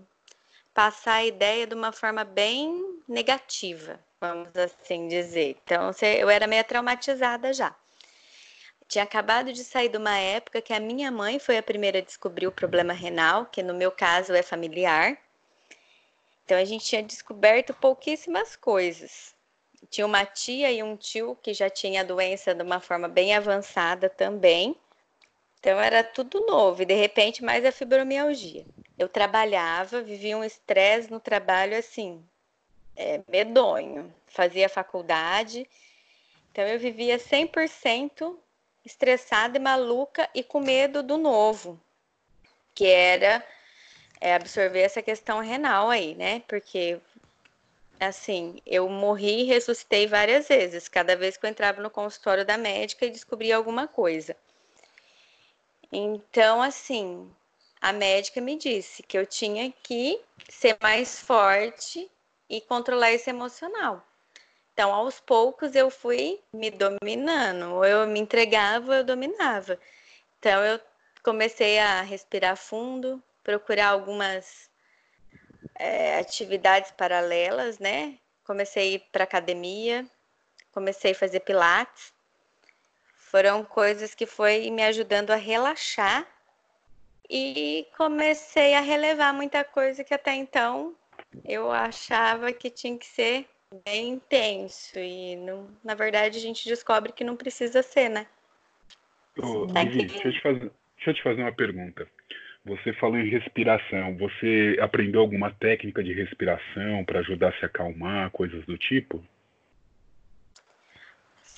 passar 0.75 1.15
a 1.15 1.25
ideia 1.25 1.67
de 1.67 1.75
uma 1.75 1.93
forma 1.93 2.25
bem 2.25 3.01
negativa, 3.09 3.99
vamos 4.21 4.55
assim 4.57 5.09
dizer. 5.09 5.57
Então, 5.65 5.91
eu 6.19 6.29
era 6.29 6.47
meio 6.47 6.65
traumatizada 6.65 7.53
já. 7.53 7.75
Tinha 8.89 9.05
acabado 9.05 9.53
de 9.53 9.65
sair 9.65 9.89
de 9.89 9.97
uma 9.97 10.17
época 10.19 10.61
que 10.61 10.73
a 10.73 10.81
minha 10.81 11.11
mãe 11.11 11.39
foi 11.39 11.57
a 11.57 11.63
primeira 11.63 11.99
a 11.99 12.03
descobrir 12.03 12.47
o 12.47 12.53
problema 12.53 12.93
renal, 12.93 13.47
que 13.47 13.63
no 13.63 13.73
meu 13.73 13.91
caso 13.91 14.35
é 14.35 14.43
familiar. 14.43 15.17
Então 16.45 16.59
a 16.59 16.65
gente 16.65 16.85
tinha 16.85 17.03
descoberto 17.03 17.73
pouquíssimas 17.73 18.55
coisas 18.57 19.35
tinha 19.91 20.07
uma 20.07 20.25
tia 20.25 20.71
e 20.71 20.83
um 20.83 20.97
tio 20.97 21.37
que 21.43 21.53
já 21.53 21.69
tinha 21.69 22.01
a 22.01 22.05
doença 22.05 22.55
de 22.55 22.63
uma 22.63 22.81
forma 22.81 23.09
bem 23.09 23.35
avançada 23.35 24.09
também. 24.09 24.77
Então 25.63 25.79
era 25.81 26.03
tudo 26.03 26.45
novo 26.45 26.83
e 26.83 26.85
de 26.85 26.95
repente 26.95 27.45
mais 27.45 27.65
a 27.65 27.71
fibromialgia. 27.71 28.67
Eu 28.99 29.09
trabalhava, 29.09 30.03
vivia 30.03 30.37
um 30.37 30.43
estresse 30.43 31.09
no 31.09 31.21
trabalho 31.21 31.79
assim, 31.79 32.21
é, 32.97 33.21
medonho. 33.29 34.13
Fazia 34.27 34.69
faculdade, 34.69 35.65
então 36.51 36.67
eu 36.67 36.81
vivia 36.81 37.17
100% 37.17 38.37
estressada 38.85 39.57
e 39.57 39.61
maluca 39.61 40.29
e 40.35 40.43
com 40.43 40.59
medo 40.59 41.01
do 41.01 41.17
novo, 41.17 41.81
que 42.75 42.87
era 42.89 43.41
é, 44.21 44.35
absorver 44.35 44.81
essa 44.81 45.01
questão 45.01 45.39
renal 45.39 45.89
aí, 45.89 46.17
né? 46.17 46.43
Porque 46.49 46.99
assim, 48.01 48.61
eu 48.67 48.89
morri 48.89 49.43
e 49.43 49.45
ressuscitei 49.45 50.09
várias 50.09 50.49
vezes, 50.49 50.89
cada 50.89 51.15
vez 51.15 51.37
que 51.37 51.47
eu 51.47 51.51
entrava 51.51 51.81
no 51.81 51.89
consultório 51.89 52.45
da 52.45 52.59
médica 52.59 53.07
e 53.07 53.11
descobria 53.11 53.57
alguma 53.57 53.87
coisa. 53.87 54.37
Então, 55.93 56.63
assim, 56.63 57.31
a 57.79 57.93
médica 57.93 58.41
me 58.41 58.57
disse 58.57 59.03
que 59.03 59.19
eu 59.19 59.27
tinha 59.27 59.71
que 59.83 60.19
ser 60.49 60.79
mais 60.81 61.21
forte 61.21 62.11
e 62.49 62.61
controlar 62.63 63.13
esse 63.13 63.29
emocional. 63.29 64.03
Então, 64.73 64.93
aos 64.93 65.21
poucos 65.21 65.75
eu 65.75 65.91
fui 65.91 66.41
me 66.51 66.71
dominando, 66.71 67.85
eu 67.85 68.07
me 68.07 68.19
entregava, 68.19 68.97
eu 68.97 69.05
dominava. 69.05 69.79
Então, 70.39 70.65
eu 70.65 70.81
comecei 71.23 71.79
a 71.79 72.01
respirar 72.01 72.57
fundo, 72.57 73.23
procurar 73.45 73.89
algumas 73.89 74.71
é, 75.75 76.19
atividades 76.19 76.91
paralelas, 76.93 77.79
né? 77.79 78.19
Comecei 78.45 78.83
a 78.83 78.95
ir 78.95 78.99
para 79.13 79.25
academia, 79.25 80.07
comecei 80.73 81.13
a 81.13 81.15
fazer 81.15 81.41
pilates. 81.41 82.12
Foram 83.33 83.65
coisas 83.65 84.15
que 84.15 84.27
foi 84.27 84.71
me 84.71 84.83
ajudando 84.83 85.31
a 85.31 85.37
relaxar 85.37 86.27
e 87.31 87.87
comecei 87.97 88.75
a 88.75 88.81
relevar 88.81 89.33
muita 89.33 89.65
coisa 89.65 90.05
que 90.05 90.13
até 90.13 90.35
então 90.35 90.95
eu 91.43 91.73
achava 91.73 92.53
que 92.53 92.69
tinha 92.69 92.99
que 92.99 93.07
ser 93.07 93.47
bem 93.87 94.11
intenso 94.11 94.99
e 94.99 95.35
não, 95.37 95.67
na 95.83 95.95
verdade 95.95 96.37
a 96.37 96.41
gente 96.43 96.69
descobre 96.69 97.11
que 97.11 97.25
não 97.25 97.35
precisa 97.35 97.83
ser, 97.83 98.11
né? 98.11 98.27
Ô, 99.39 99.67
Vivi, 99.67 100.09
deixa 100.09 100.29
eu, 100.29 100.43
fazer, 100.43 100.71
deixa 100.97 101.11
eu 101.11 101.15
te 101.15 101.23
fazer 101.23 101.41
uma 101.41 101.55
pergunta. 101.55 102.07
Você 102.67 102.93
falou 102.93 103.17
em 103.17 103.31
respiração. 103.31 104.15
Você 104.19 104.77
aprendeu 104.79 105.23
alguma 105.23 105.51
técnica 105.53 106.05
de 106.05 106.13
respiração 106.13 107.03
para 107.07 107.21
ajudar 107.21 107.49
a 107.49 107.59
se 107.59 107.65
acalmar, 107.65 108.31
coisas 108.31 108.63
do 108.67 108.77
tipo? 108.77 109.25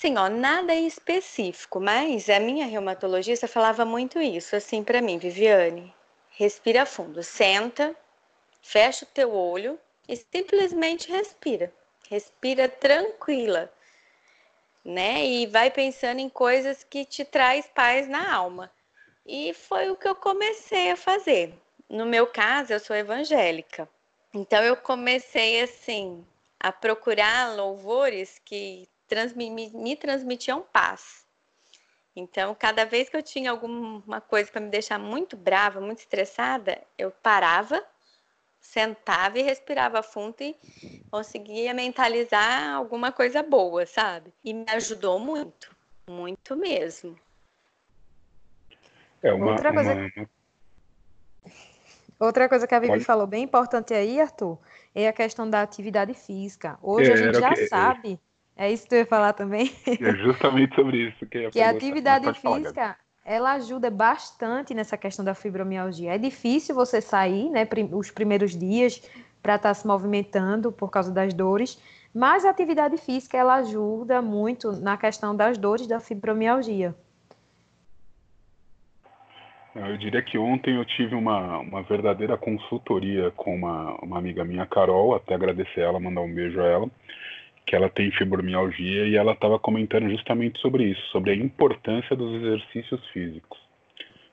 Sim, 0.04 0.18
ó, 0.18 0.28
nada 0.28 0.74
específico, 0.74 1.80
mas 1.80 2.28
a 2.28 2.38
minha 2.38 2.66
reumatologista 2.66 3.48
falava 3.48 3.86
muito 3.86 4.20
isso, 4.20 4.54
assim, 4.54 4.84
para 4.84 5.00
mim, 5.00 5.16
Viviane. 5.16 5.94
Respira 6.32 6.84
fundo, 6.84 7.22
senta, 7.22 7.96
fecha 8.60 9.06
o 9.06 9.08
teu 9.08 9.34
olho 9.34 9.80
e 10.06 10.14
simplesmente 10.14 11.10
respira. 11.10 11.72
Respira 12.10 12.68
tranquila, 12.68 13.72
né? 14.84 15.24
E 15.24 15.46
vai 15.46 15.70
pensando 15.70 16.18
em 16.18 16.28
coisas 16.28 16.84
que 16.84 17.06
te 17.06 17.24
traz 17.24 17.66
paz 17.68 18.06
na 18.06 18.30
alma. 18.30 18.70
E 19.24 19.54
foi 19.54 19.90
o 19.90 19.96
que 19.96 20.06
eu 20.06 20.14
comecei 20.14 20.90
a 20.90 20.98
fazer. 20.98 21.54
No 21.88 22.04
meu 22.04 22.26
caso, 22.26 22.74
eu 22.74 22.78
sou 22.78 22.94
evangélica. 22.94 23.88
Então 24.34 24.62
eu 24.62 24.76
comecei 24.76 25.62
assim 25.62 26.22
a 26.60 26.70
procurar 26.70 27.56
louvores 27.56 28.38
que 28.44 28.86
transmi 29.08 29.50
me 29.50 29.96
transmitiam 29.96 30.62
paz. 30.62 31.24
Então, 32.16 32.54
cada 32.54 32.84
vez 32.84 33.08
que 33.08 33.16
eu 33.16 33.22
tinha 33.22 33.50
alguma 33.50 34.20
coisa 34.20 34.50
para 34.50 34.60
me 34.60 34.70
deixar 34.70 34.98
muito 34.98 35.36
brava, 35.36 35.80
muito 35.80 35.98
estressada, 35.98 36.80
eu 36.96 37.10
parava, 37.10 37.84
sentava 38.60 39.38
e 39.38 39.42
respirava 39.42 40.02
fundo 40.02 40.36
e 40.40 40.56
conseguia 41.10 41.74
mentalizar 41.74 42.72
alguma 42.74 43.10
coisa 43.10 43.42
boa, 43.42 43.84
sabe? 43.84 44.32
E 44.44 44.54
me 44.54 44.64
ajudou 44.68 45.18
muito, 45.18 45.74
muito 46.08 46.56
mesmo. 46.56 47.18
É 49.20 49.32
uma, 49.32 49.52
Outra 49.52 49.72
coisa... 49.72 49.94
Uma... 49.94 50.30
Outra 52.20 52.48
coisa 52.48 52.66
que 52.66 52.74
a 52.74 52.78
Vivi 52.78 52.92
Pode... 52.92 53.04
falou 53.04 53.26
bem 53.26 53.42
importante 53.42 53.92
aí, 53.92 54.20
Arthur, 54.20 54.56
é 54.94 55.08
a 55.08 55.12
questão 55.12 55.50
da 55.50 55.62
atividade 55.62 56.14
física. 56.14 56.78
Hoje 56.80 57.10
é, 57.10 57.14
a 57.14 57.16
gente 57.16 57.40
já 57.40 57.52
que... 57.52 57.66
sabe, 57.66 58.12
é 58.12 58.18
isso 58.70 58.84
que 58.84 58.90
tu 58.90 58.94
ia 58.94 59.06
falar 59.06 59.32
também? 59.32 59.72
É 59.86 60.12
justamente 60.16 60.74
sobre 60.74 61.08
isso 61.08 61.26
que, 61.26 61.50
que 61.50 61.60
a 61.60 61.70
atividade 61.70 62.32
física 62.34 62.96
ela 63.24 63.52
ajuda 63.52 63.90
bastante 63.90 64.74
nessa 64.74 64.96
questão 64.96 65.24
da 65.24 65.34
fibromialgia. 65.34 66.14
É 66.14 66.18
difícil 66.18 66.74
você 66.74 67.00
sair, 67.00 67.48
né, 67.50 67.66
os 67.92 68.10
primeiros 68.10 68.56
dias 68.56 69.00
para 69.42 69.56
estar 69.56 69.70
tá 69.70 69.74
se 69.74 69.86
movimentando 69.86 70.70
por 70.70 70.90
causa 70.90 71.12
das 71.12 71.32
dores, 71.32 71.80
mas 72.14 72.44
a 72.44 72.50
atividade 72.50 72.96
física 72.98 73.36
ela 73.36 73.56
ajuda 73.56 74.22
muito 74.22 74.72
na 74.72 74.96
questão 74.96 75.34
das 75.34 75.58
dores 75.58 75.86
da 75.86 75.98
fibromialgia. 75.98 76.94
Eu 79.74 79.96
diria 79.98 80.22
que 80.22 80.38
ontem 80.38 80.76
eu 80.76 80.84
tive 80.84 81.16
uma, 81.16 81.58
uma 81.58 81.82
verdadeira 81.82 82.36
consultoria 82.36 83.32
com 83.32 83.56
uma, 83.56 83.96
uma 83.96 84.18
amiga 84.18 84.44
minha, 84.44 84.64
Carol, 84.64 85.16
até 85.16 85.34
agradecer 85.34 85.80
ela, 85.80 85.98
mandar 85.98 86.20
um 86.20 86.32
beijo 86.32 86.60
a 86.60 86.64
ela, 86.64 86.88
que 87.66 87.74
ela 87.74 87.88
tem 87.88 88.10
fibromialgia 88.10 89.06
e 89.06 89.16
ela 89.16 89.32
estava 89.32 89.58
comentando 89.58 90.08
justamente 90.10 90.60
sobre 90.60 90.84
isso, 90.84 91.02
sobre 91.08 91.30
a 91.30 91.34
importância 91.34 92.14
dos 92.14 92.34
exercícios 92.42 93.04
físicos. 93.08 93.58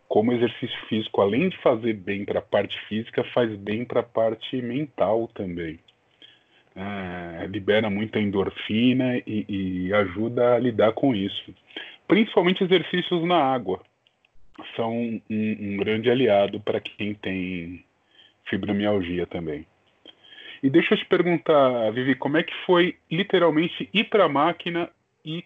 Como 0.07 0.31
o 0.31 0.33
exercício 0.33 0.77
físico, 0.87 1.21
além 1.21 1.47
de 1.49 1.57
fazer 1.59 1.93
bem 1.93 2.25
para 2.25 2.39
a 2.39 2.41
parte 2.41 2.77
física, 2.87 3.23
faz 3.33 3.55
bem 3.55 3.85
para 3.85 4.01
a 4.01 4.03
parte 4.03 4.61
mental 4.61 5.29
também. 5.33 5.79
É, 6.75 7.47
libera 7.47 7.89
muita 7.89 8.19
endorfina 8.19 9.17
e, 9.25 9.45
e 9.87 9.93
ajuda 9.93 10.55
a 10.55 10.59
lidar 10.59 10.91
com 10.93 11.15
isso. 11.15 11.53
Principalmente 12.07 12.63
exercícios 12.63 13.23
na 13.23 13.37
água 13.37 13.81
são 14.75 14.93
um, 14.93 15.21
um 15.29 15.77
grande 15.77 16.09
aliado 16.09 16.59
para 16.59 16.81
quem 16.81 17.13
tem 17.13 17.85
fibromialgia 18.49 19.25
também. 19.25 19.65
E 20.63 20.69
deixa 20.69 20.93
eu 20.93 20.97
te 20.97 21.05
perguntar, 21.05 21.91
Vivi, 21.91 22.15
como 22.15 22.37
é 22.37 22.43
que 22.43 22.53
foi 22.65 22.97
literalmente 23.09 23.89
ir 23.91 24.03
para 24.05 24.25
a 24.25 24.29
máquina 24.29 24.89
e 25.25 25.43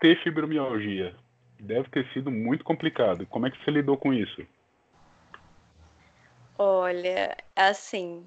ter 0.00 0.22
fibromialgia? 0.22 1.14
Deve 1.60 1.88
ter 1.90 2.06
sido 2.12 2.30
muito 2.30 2.64
complicado. 2.64 3.26
Como 3.26 3.46
é 3.46 3.50
que 3.50 3.62
você 3.62 3.70
lidou 3.70 3.96
com 3.96 4.14
isso? 4.14 4.46
Olha, 6.58 7.36
assim, 7.54 8.24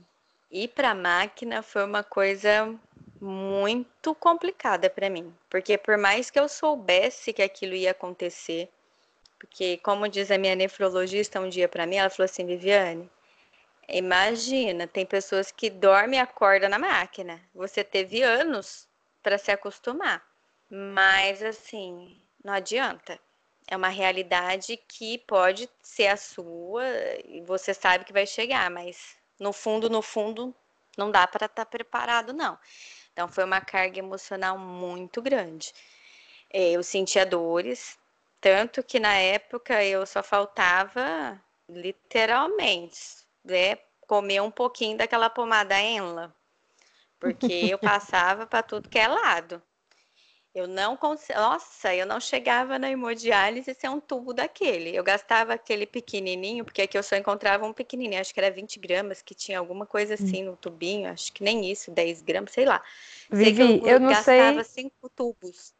ir 0.51 0.67
para 0.69 0.91
a 0.91 0.95
máquina 0.95 1.63
foi 1.63 1.83
uma 1.83 2.03
coisa 2.03 2.75
muito 3.19 4.13
complicada 4.15 4.89
para 4.89 5.09
mim, 5.09 5.33
porque 5.49 5.77
por 5.77 5.97
mais 5.97 6.29
que 6.29 6.39
eu 6.39 6.47
soubesse 6.47 7.33
que 7.33 7.41
aquilo 7.41 7.73
ia 7.73 7.91
acontecer, 7.91 8.69
porque 9.39 9.77
como 9.77 10.07
diz 10.07 10.31
a 10.31 10.37
minha 10.37 10.55
nefrologista 10.55 11.39
um 11.39 11.49
dia 11.49 11.67
para 11.67 11.85
mim, 11.85 11.95
ela 11.95 12.09
falou 12.09 12.25
assim, 12.25 12.45
Viviane, 12.45 13.09
Imagina, 13.91 14.85
tem 14.85 15.03
pessoas 15.05 15.51
que 15.51 15.69
dormem 15.69 16.19
e 16.19 16.21
acordam 16.21 16.69
na 16.69 16.77
máquina. 16.77 17.41
Você 17.55 17.83
teve 17.83 18.21
anos 18.21 18.87
para 19.23 19.37
se 19.37 19.51
acostumar. 19.51 20.23
Mas 20.69 21.41
assim, 21.41 22.21
não 22.43 22.53
adianta. 22.53 23.19
É 23.67 23.75
uma 23.75 23.89
realidade 23.89 24.77
que 24.77 25.17
pode 25.19 25.67
ser 25.81 26.07
a 26.07 26.17
sua 26.17 26.83
e 27.25 27.41
você 27.41 27.73
sabe 27.73 28.05
que 28.05 28.13
vai 28.13 28.27
chegar, 28.27 28.69
mas 28.69 29.15
no 29.39 29.51
fundo, 29.51 29.89
no 29.89 30.01
fundo, 30.01 30.55
não 30.97 31.09
dá 31.11 31.25
para 31.27 31.45
estar 31.47 31.65
tá 31.65 31.69
preparado, 31.69 32.31
não. 32.33 32.59
Então 33.13 33.27
foi 33.27 33.43
uma 33.43 33.61
carga 33.61 33.99
emocional 33.99 34.57
muito 34.57 35.21
grande. 35.21 35.73
É, 36.51 36.71
eu 36.71 36.83
sentia 36.83 37.25
dores, 37.25 37.97
tanto 38.41 38.83
que 38.83 38.99
na 38.99 39.15
época 39.15 39.83
eu 39.83 40.05
só 40.05 40.23
faltava 40.23 41.41
literalmente 41.67 43.28
né, 43.49 43.77
comer 44.01 44.41
um 44.41 44.51
pouquinho 44.51 44.97
daquela 44.97 45.29
pomada 45.29 45.79
Enla, 45.79 46.35
porque 47.19 47.53
eu 47.71 47.77
passava 47.79 48.47
para 48.47 48.63
tudo 48.63 48.89
que 48.89 48.99
é 48.99 49.07
lado. 49.07 49.61
Eu 50.53 50.67
não 50.67 50.97
conseguia, 50.97 51.39
nossa, 51.39 51.93
eu 51.93 52.07
não 52.07 52.19
chegava 52.19 52.79
na 52.79 52.89
hemodiálise 52.89 53.71
sem 53.75 53.87
um 53.89 53.99
tubo 53.99 54.33
daquele. 54.33 54.95
Eu 54.95 55.03
gastava 55.03 55.53
aquele 55.53 55.85
pequenininho, 55.85 56.65
porque 56.65 56.81
aqui 56.81 56.97
eu 56.97 57.03
só 57.03 57.15
encontrava 57.15 57.65
um 57.67 57.71
pequenininho, 57.71 58.19
acho 58.19 58.33
que 58.33 58.39
era 58.39 58.49
20 58.49 58.79
gramas, 58.79 59.21
que 59.21 59.35
tinha 59.35 59.59
alguma 59.59 59.85
coisa 59.85 60.15
assim 60.15 60.43
no 60.43 60.57
tubinho, 60.57 61.09
acho 61.11 61.31
que 61.31 61.43
nem 61.43 61.69
isso, 61.69 61.91
10 61.91 62.23
gramas, 62.23 62.51
sei 62.51 62.65
lá. 62.65 62.81
Vivi, 63.29 63.55
sei 63.55 63.79
eu, 63.81 63.87
eu, 63.87 63.99
não 63.99 64.09
gastava 64.09 64.63
sei. 64.63 64.63
cinco 64.63 65.09
tubos. 65.15 65.73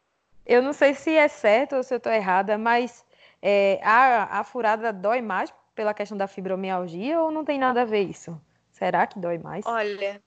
Eu 0.45 0.61
não 0.61 0.71
sei 0.71 0.93
se 0.93 1.15
é 1.15 1.27
certo 1.27 1.75
ou 1.75 1.83
se 1.83 1.93
eu 1.93 1.97
estou 1.97 2.11
errada, 2.11 2.55
mas 2.57 3.03
é, 3.41 3.79
a, 3.83 4.39
a 4.39 4.43
furada 4.43 4.93
dói 4.93 5.21
mais 5.21 5.51
pela 5.79 5.93
questão 5.93 6.17
da 6.17 6.27
fibromialgia 6.27 7.21
ou 7.21 7.31
não 7.31 7.45
tem 7.45 7.57
nada 7.57 7.83
a 7.83 7.86
ver 7.86 8.01
isso? 8.01 8.38
Será 8.69 9.07
que 9.07 9.17
dói 9.17 9.38
mais? 9.38 9.65
Olha, 9.65 10.21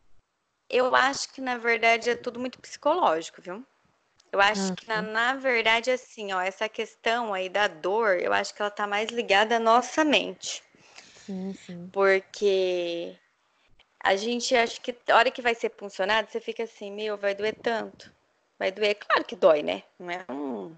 eu 0.67 0.97
acho 0.97 1.31
que 1.31 1.43
na 1.43 1.59
verdade 1.59 2.09
é 2.09 2.17
tudo 2.17 2.41
muito 2.41 2.59
psicológico, 2.59 3.43
viu? 3.43 3.63
Eu 4.33 4.41
acho 4.41 4.73
que 4.73 4.89
na, 4.89 5.03
na, 5.03 5.35
verdade 5.35 5.91
assim, 5.91 6.33
ó, 6.33 6.41
essa 6.41 6.71
questão 6.71 7.35
aí 7.35 7.51
da 7.51 7.69
dor, 7.69 8.19
eu 8.19 8.33
acho 8.33 8.55
que 8.55 8.63
ela 8.63 8.71
tá 8.71 8.87
mais 8.87 9.11
ligada 9.11 9.57
à 9.57 9.61
nossa 9.61 10.03
mente. 10.07 10.63
Sim, 11.27 11.53
sim. 11.53 11.91
Porque 11.93 13.15
a 14.03 14.17
gente 14.17 14.57
acha 14.57 14.81
que 14.81 14.97
a 15.07 15.17
hora 15.19 15.31
que 15.31 15.43
vai 15.43 15.55
ser 15.55 15.71
funcionado, 15.77 16.31
você 16.31 16.41
fica 16.41 16.63
assim, 16.63 16.91
meu, 16.91 17.19
vai 17.19 17.35
doer 17.35 17.55
tanto. 17.63 18.11
Vai 18.59 18.73
doer, 18.73 18.95
claro 18.95 19.23
que 19.23 19.37
dói, 19.37 19.63
né? 19.63 19.83
Não 19.99 20.11
é 20.11 20.25
um 20.31 20.75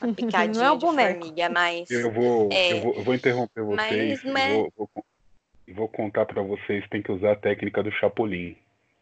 uma 0.00 0.14
picadinha 0.14 0.54
não 0.64 0.64
é 0.64 0.72
um 0.72 0.78
de 0.78 0.86
boneco. 0.86 1.20
formiga, 1.20 1.48
mas. 1.48 1.90
Eu 1.90 2.12
vou, 2.12 2.48
é, 2.52 2.72
eu 2.72 2.80
vou, 2.80 2.94
eu 2.94 3.04
vou 3.04 3.14
interromper 3.14 3.62
vocês. 3.62 4.22
Mas, 4.24 4.32
mas... 4.32 4.52
Vou, 4.52 4.72
vou, 4.76 5.04
vou 5.74 5.88
contar 5.88 6.26
para 6.26 6.42
vocês, 6.42 6.86
tem 6.88 7.02
que 7.02 7.12
usar 7.12 7.32
a 7.32 7.36
técnica 7.36 7.82
do 7.82 7.90
Chapolin. 7.92 8.56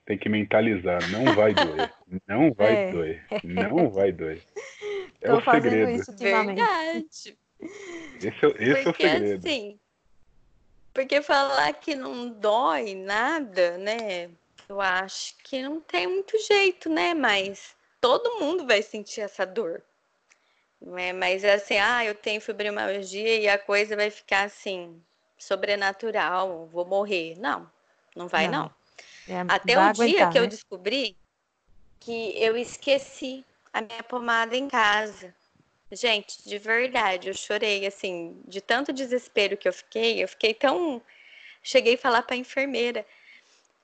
Tem 0.07 0.19
que 0.19 0.29
mentalizar, 0.29 1.01
não 1.11 1.35
vai 1.35 1.55
doer. 1.55 1.91
Não 2.29 2.53
vai 2.53 2.77
é. 2.77 2.93
doer. 2.93 3.27
Não 3.43 3.89
vai 3.89 4.13
doer. 4.13 4.43
É 5.23 5.29
Tô 5.29 5.39
o 5.39 5.43
segredo. 5.43 5.91
Isso 5.93 6.17
Verdade. 6.17 7.39
Esse, 8.21 8.47
é, 8.47 8.71
esse 8.71 8.83
porque, 8.83 9.03
é 9.05 9.07
o 9.07 9.13
segredo. 9.13 9.49
Assim, 9.49 9.81
porque 10.93 11.23
falar 11.23 11.73
que 11.73 11.95
não 11.95 12.29
dói 12.29 12.95
nada, 12.95 13.79
né? 13.79 14.29
Eu 14.69 14.81
acho 14.81 15.37
que 15.39 15.63
não 15.63 15.81
tem 15.81 16.07
muito 16.07 16.39
jeito, 16.47 16.91
né? 16.91 17.15
Mas 17.15 17.75
todo 18.01 18.39
mundo 18.39 18.67
vai 18.67 18.83
sentir 18.83 19.23
essa 19.23 19.45
dor. 19.47 19.83
É, 20.97 21.13
mas 21.13 21.45
é 21.45 21.55
assim, 21.55 21.79
ah, 21.79 22.05
eu 22.05 22.15
tenho 22.15 22.41
fibromialgia 22.41 23.41
e 23.41 23.49
a 23.49 23.59
coisa 23.59 23.97
vai 23.97 24.11
ficar 24.11 24.43
assim, 24.45 25.01
sobrenatural, 25.39 26.67
vou 26.67 26.85
morrer. 26.85 27.37
Não, 27.39 27.71
não 28.15 28.29
vai 28.29 28.49
não. 28.49 28.65
não. 28.65 28.75
É, 29.27 29.45
Até 29.49 29.79
o 29.79 29.93
dia 29.93 30.29
que 30.29 30.39
né? 30.39 30.45
eu 30.45 30.47
descobri 30.47 31.17
que 32.01 32.35
eu 32.37 32.57
esqueci 32.57 33.45
a 33.73 33.81
minha 33.81 34.03
pomada 34.03 34.57
em 34.57 34.69
casa. 34.69 35.35
Gente, 35.91 36.47
de 36.47 36.59
verdade, 36.59 37.29
eu 37.29 37.35
chorei 37.35 37.87
assim, 37.87 38.41
de 38.47 38.61
tanto 38.61 38.93
desespero 38.93 39.57
que 39.57 39.69
eu 39.69 39.73
fiquei, 39.73 40.23
eu 40.23 40.29
fiquei 40.29 40.53
tão 40.53 41.01
cheguei 41.63 41.95
a 41.95 41.99
falar 41.99 42.23
para 42.23 42.35
a 42.35 42.39
enfermeira, 42.39 43.07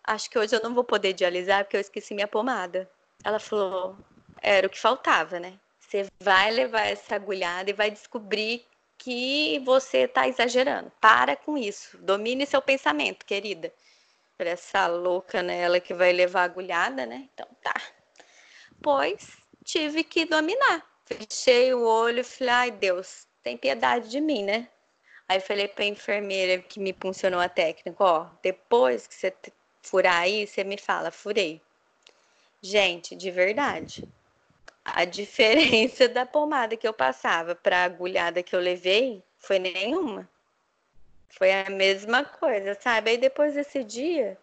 acho 0.05 0.29
que 0.29 0.39
hoje 0.39 0.55
eu 0.55 0.63
não 0.63 0.75
vou 0.75 0.85
poder 0.85 1.15
dialisar 1.15 1.65
porque 1.65 1.77
eu 1.77 1.81
esqueci 1.81 2.15
minha 2.15 2.29
pomada. 2.29 2.89
Ela 3.25 3.39
falou, 3.39 3.97
era 4.43 4.67
o 4.67 4.71
que 4.71 4.79
faltava, 4.79 5.41
né? 5.41 5.59
Você 5.91 6.07
vai 6.21 6.53
levar 6.53 6.83
essa 6.83 7.17
agulhada 7.17 7.69
e 7.69 7.73
vai 7.73 7.91
descobrir 7.91 8.65
que 8.97 9.59
você 9.65 10.03
está 10.03 10.29
exagerando. 10.29 10.93
Para 11.01 11.35
com 11.35 11.59
isso. 11.59 11.99
Domine 11.99 12.47
seu 12.47 12.63
pensamento, 12.63 13.27
querida. 13.27 13.75
Essa 14.39 14.87
louca 14.87 15.43
nela 15.43 15.81
que 15.81 15.93
vai 15.93 16.13
levar 16.13 16.43
a 16.43 16.45
agulhada, 16.45 17.05
né? 17.05 17.29
Então 17.35 17.49
tá. 17.61 17.75
Pois 18.81 19.37
tive 19.65 20.05
que 20.05 20.25
dominar. 20.25 20.87
Fechei 21.05 21.75
o 21.75 21.83
olho 21.85 22.21
e 22.21 22.25
falei, 22.25 22.55
ai 22.55 22.71
Deus, 22.71 23.27
tem 23.43 23.57
piedade 23.57 24.09
de 24.09 24.21
mim, 24.21 24.45
né? 24.45 24.69
Aí 25.29 25.41
falei 25.41 25.67
para 25.67 25.83
a 25.83 25.89
enfermeira 25.89 26.63
que 26.63 26.79
me 26.79 26.93
funcionou 26.93 27.41
a 27.41 27.49
técnica, 27.49 28.03
ó, 28.03 28.29
depois 28.41 29.09
que 29.09 29.15
você 29.15 29.35
furar 29.83 30.23
aí, 30.23 30.47
você 30.47 30.63
me 30.63 30.79
fala, 30.79 31.11
furei. 31.11 31.61
Gente, 32.63 33.17
de 33.17 33.31
verdade, 33.31 34.09
a 34.85 35.05
diferença 35.05 36.09
da 36.09 36.27
pomada 36.27 36.77
que 36.77 36.87
eu 36.87 36.93
passava 36.93 37.55
para 37.55 37.79
a 37.79 37.85
agulhada 37.85 38.43
que 38.43 38.55
eu 38.55 38.61
levei 38.61 39.23
foi 39.39 39.59
nenhuma. 39.59 40.29
Foi 41.31 41.53
a 41.53 41.71
mesma 41.71 42.25
coisa, 42.25 42.75
sabe? 42.75 43.11
Aí 43.11 43.19
depois 43.19 43.55
desse 43.55 43.85
dia, 43.85 44.39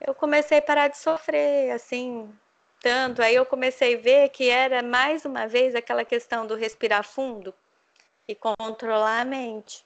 eu 0.00 0.14
comecei 0.14 0.58
a 0.58 0.62
parar 0.62 0.88
de 0.88 0.98
sofrer, 0.98 1.70
assim, 1.70 2.32
tanto. 2.80 3.22
Aí 3.22 3.34
eu 3.34 3.46
comecei 3.46 3.94
a 3.94 4.00
ver 4.00 4.28
que 4.30 4.48
era 4.48 4.82
mais 4.82 5.24
uma 5.24 5.46
vez 5.46 5.74
aquela 5.74 6.04
questão 6.04 6.46
do 6.46 6.56
respirar 6.56 7.04
fundo 7.04 7.54
e 8.26 8.34
controlar 8.34 9.20
a 9.20 9.24
mente. 9.24 9.84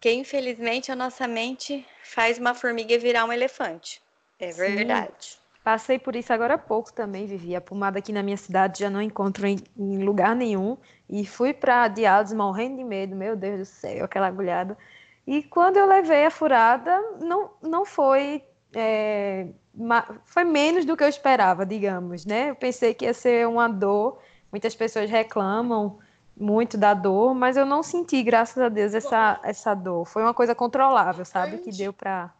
Que 0.00 0.12
infelizmente 0.12 0.90
a 0.90 0.96
nossa 0.96 1.26
mente 1.26 1.86
faz 2.02 2.38
uma 2.38 2.54
formiga 2.54 2.98
virar 2.98 3.24
um 3.24 3.32
elefante. 3.32 4.00
É 4.38 4.50
verdade. 4.52 5.30
Sim. 5.32 5.39
Passei 5.70 6.00
por 6.00 6.16
isso 6.16 6.32
agora 6.32 6.54
há 6.54 6.58
pouco 6.58 6.92
também, 6.92 7.26
Vivi. 7.26 7.54
A 7.54 7.60
pomada 7.60 8.00
aqui 8.00 8.12
na 8.12 8.24
minha 8.24 8.36
cidade 8.36 8.80
já 8.80 8.90
não 8.90 9.00
encontro 9.00 9.46
em, 9.46 9.56
em 9.78 10.02
lugar 10.02 10.34
nenhum. 10.34 10.76
E 11.08 11.24
fui 11.24 11.54
para 11.54 11.86
diálise 11.86 12.34
morrendo 12.34 12.78
de 12.78 12.82
medo, 12.82 13.14
meu 13.14 13.36
Deus 13.36 13.58
do 13.60 13.64
céu, 13.64 14.04
aquela 14.04 14.26
agulhada. 14.26 14.76
E 15.24 15.44
quando 15.44 15.76
eu 15.76 15.86
levei 15.86 16.24
a 16.24 16.30
furada, 16.30 17.00
não, 17.20 17.50
não 17.62 17.84
foi. 17.84 18.42
É, 18.74 19.46
foi 20.24 20.42
menos 20.42 20.84
do 20.84 20.96
que 20.96 21.04
eu 21.04 21.08
esperava, 21.08 21.64
digamos, 21.64 22.26
né? 22.26 22.50
Eu 22.50 22.56
pensei 22.56 22.92
que 22.92 23.04
ia 23.04 23.14
ser 23.14 23.46
uma 23.46 23.68
dor. 23.68 24.18
Muitas 24.50 24.74
pessoas 24.74 25.08
reclamam 25.08 26.00
muito 26.36 26.76
da 26.76 26.94
dor, 26.94 27.32
mas 27.32 27.56
eu 27.56 27.64
não 27.64 27.84
senti, 27.84 28.24
graças 28.24 28.60
a 28.60 28.68
Deus, 28.68 28.92
essa, 28.92 29.38
essa 29.44 29.72
dor. 29.72 30.04
Foi 30.04 30.24
uma 30.24 30.34
coisa 30.34 30.52
controlável, 30.52 31.24
sabe? 31.24 31.58
Que 31.58 31.70
deu 31.70 31.92
para 31.92 32.34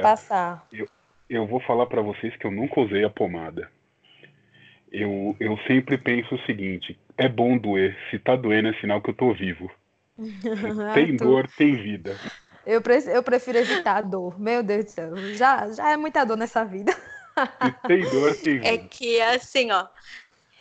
passar. 0.00 0.66
Eu 0.72 0.88
eu 1.34 1.46
vou 1.46 1.60
falar 1.60 1.86
para 1.86 2.02
vocês 2.02 2.36
que 2.36 2.46
eu 2.46 2.50
nunca 2.50 2.80
usei 2.80 3.04
a 3.04 3.10
pomada. 3.10 3.70
Eu, 4.90 5.34
eu 5.40 5.58
sempre 5.66 5.96
penso 5.96 6.34
o 6.34 6.42
seguinte: 6.44 6.98
é 7.16 7.28
bom 7.28 7.56
doer. 7.56 7.96
Se 8.10 8.18
tá 8.18 8.36
doendo, 8.36 8.68
é 8.68 8.74
sinal 8.74 9.00
que 9.00 9.10
eu 9.10 9.14
tô 9.14 9.32
vivo. 9.32 9.70
tem 10.94 11.16
dor, 11.16 11.48
tem 11.56 11.74
vida. 11.76 12.20
Eu, 12.66 12.82
pre 12.82 12.98
eu 13.06 13.22
prefiro 13.22 13.58
evitar 13.58 13.96
a 13.96 14.02
dor. 14.02 14.38
Meu 14.38 14.62
Deus 14.62 14.84
do 14.84 14.90
céu. 14.90 15.16
Já, 15.34 15.72
já 15.72 15.90
é 15.90 15.96
muita 15.96 16.24
dor 16.24 16.36
nessa 16.36 16.64
vida. 16.64 16.94
tem 17.86 18.02
dor, 18.10 18.36
tem 18.44 18.60
É 18.62 18.76
que 18.76 19.20
assim, 19.22 19.70
ó. 19.72 19.86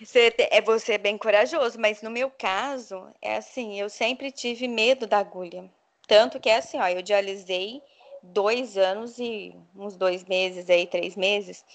Você 0.01 0.33
é 0.39 0.61
você 0.61 0.93
é 0.93 0.97
bem 0.97 1.17
corajoso, 1.17 1.79
mas 1.79 2.01
no 2.01 2.09
meu 2.09 2.31
caso, 2.31 3.07
é 3.21 3.35
assim, 3.35 3.79
eu 3.79 3.87
sempre 3.87 4.31
tive 4.31 4.67
medo 4.67 5.05
da 5.05 5.19
agulha. 5.19 5.69
Tanto 6.07 6.39
que 6.39 6.49
é 6.49 6.57
assim, 6.57 6.79
ó, 6.79 6.87
eu 6.87 7.03
dialisei 7.03 7.83
dois 8.23 8.77
anos 8.77 9.17
e 9.19 9.55
uns 9.75 9.95
dois 9.97 10.25
meses 10.25 10.69
aí, 10.69 10.87
três 10.87 11.15
meses. 11.15 11.65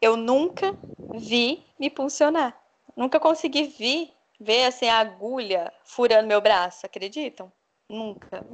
Eu 0.00 0.16
nunca 0.16 0.74
vi 1.12 1.62
me 1.78 1.90
funcionar. 1.90 2.56
Nunca 2.96 3.20
consegui 3.20 3.64
ver, 3.78 4.08
ver 4.40 4.64
assim, 4.64 4.88
a 4.88 4.98
agulha 4.98 5.72
furando 5.84 6.28
meu 6.28 6.40
braço, 6.40 6.86
acreditam? 6.86 7.52
Nunca. 7.88 8.44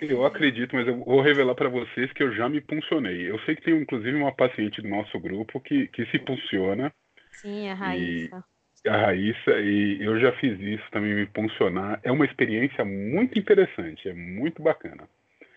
Eu 0.00 0.24
acredito, 0.24 0.74
mas 0.74 0.86
eu 0.88 1.04
vou 1.04 1.20
revelar 1.20 1.54
para 1.54 1.68
vocês 1.68 2.12
que 2.12 2.22
eu 2.22 2.34
já 2.34 2.48
me 2.48 2.60
puncionei. 2.60 3.30
Eu 3.30 3.38
sei 3.40 3.54
que 3.54 3.62
tem 3.62 3.74
inclusive 3.74 4.16
uma 4.16 4.34
paciente 4.34 4.82
do 4.82 4.88
nosso 4.88 5.18
grupo 5.20 5.60
que, 5.60 5.86
que 5.88 6.04
se 6.06 6.18
funciona. 6.18 6.92
Sim, 7.30 7.68
a 7.68 7.74
Raíssa. 7.74 8.44
E, 8.84 8.88
a 8.88 8.96
Raíssa, 8.96 9.50
e 9.60 10.02
eu 10.02 10.18
já 10.18 10.32
fiz 10.32 10.58
isso 10.60 10.84
também, 10.90 11.14
me 11.14 11.26
puncionar. 11.26 12.00
É 12.02 12.10
uma 12.10 12.24
experiência 12.24 12.84
muito 12.84 13.38
interessante, 13.38 14.08
é 14.08 14.12
muito 14.12 14.62
bacana. 14.62 15.08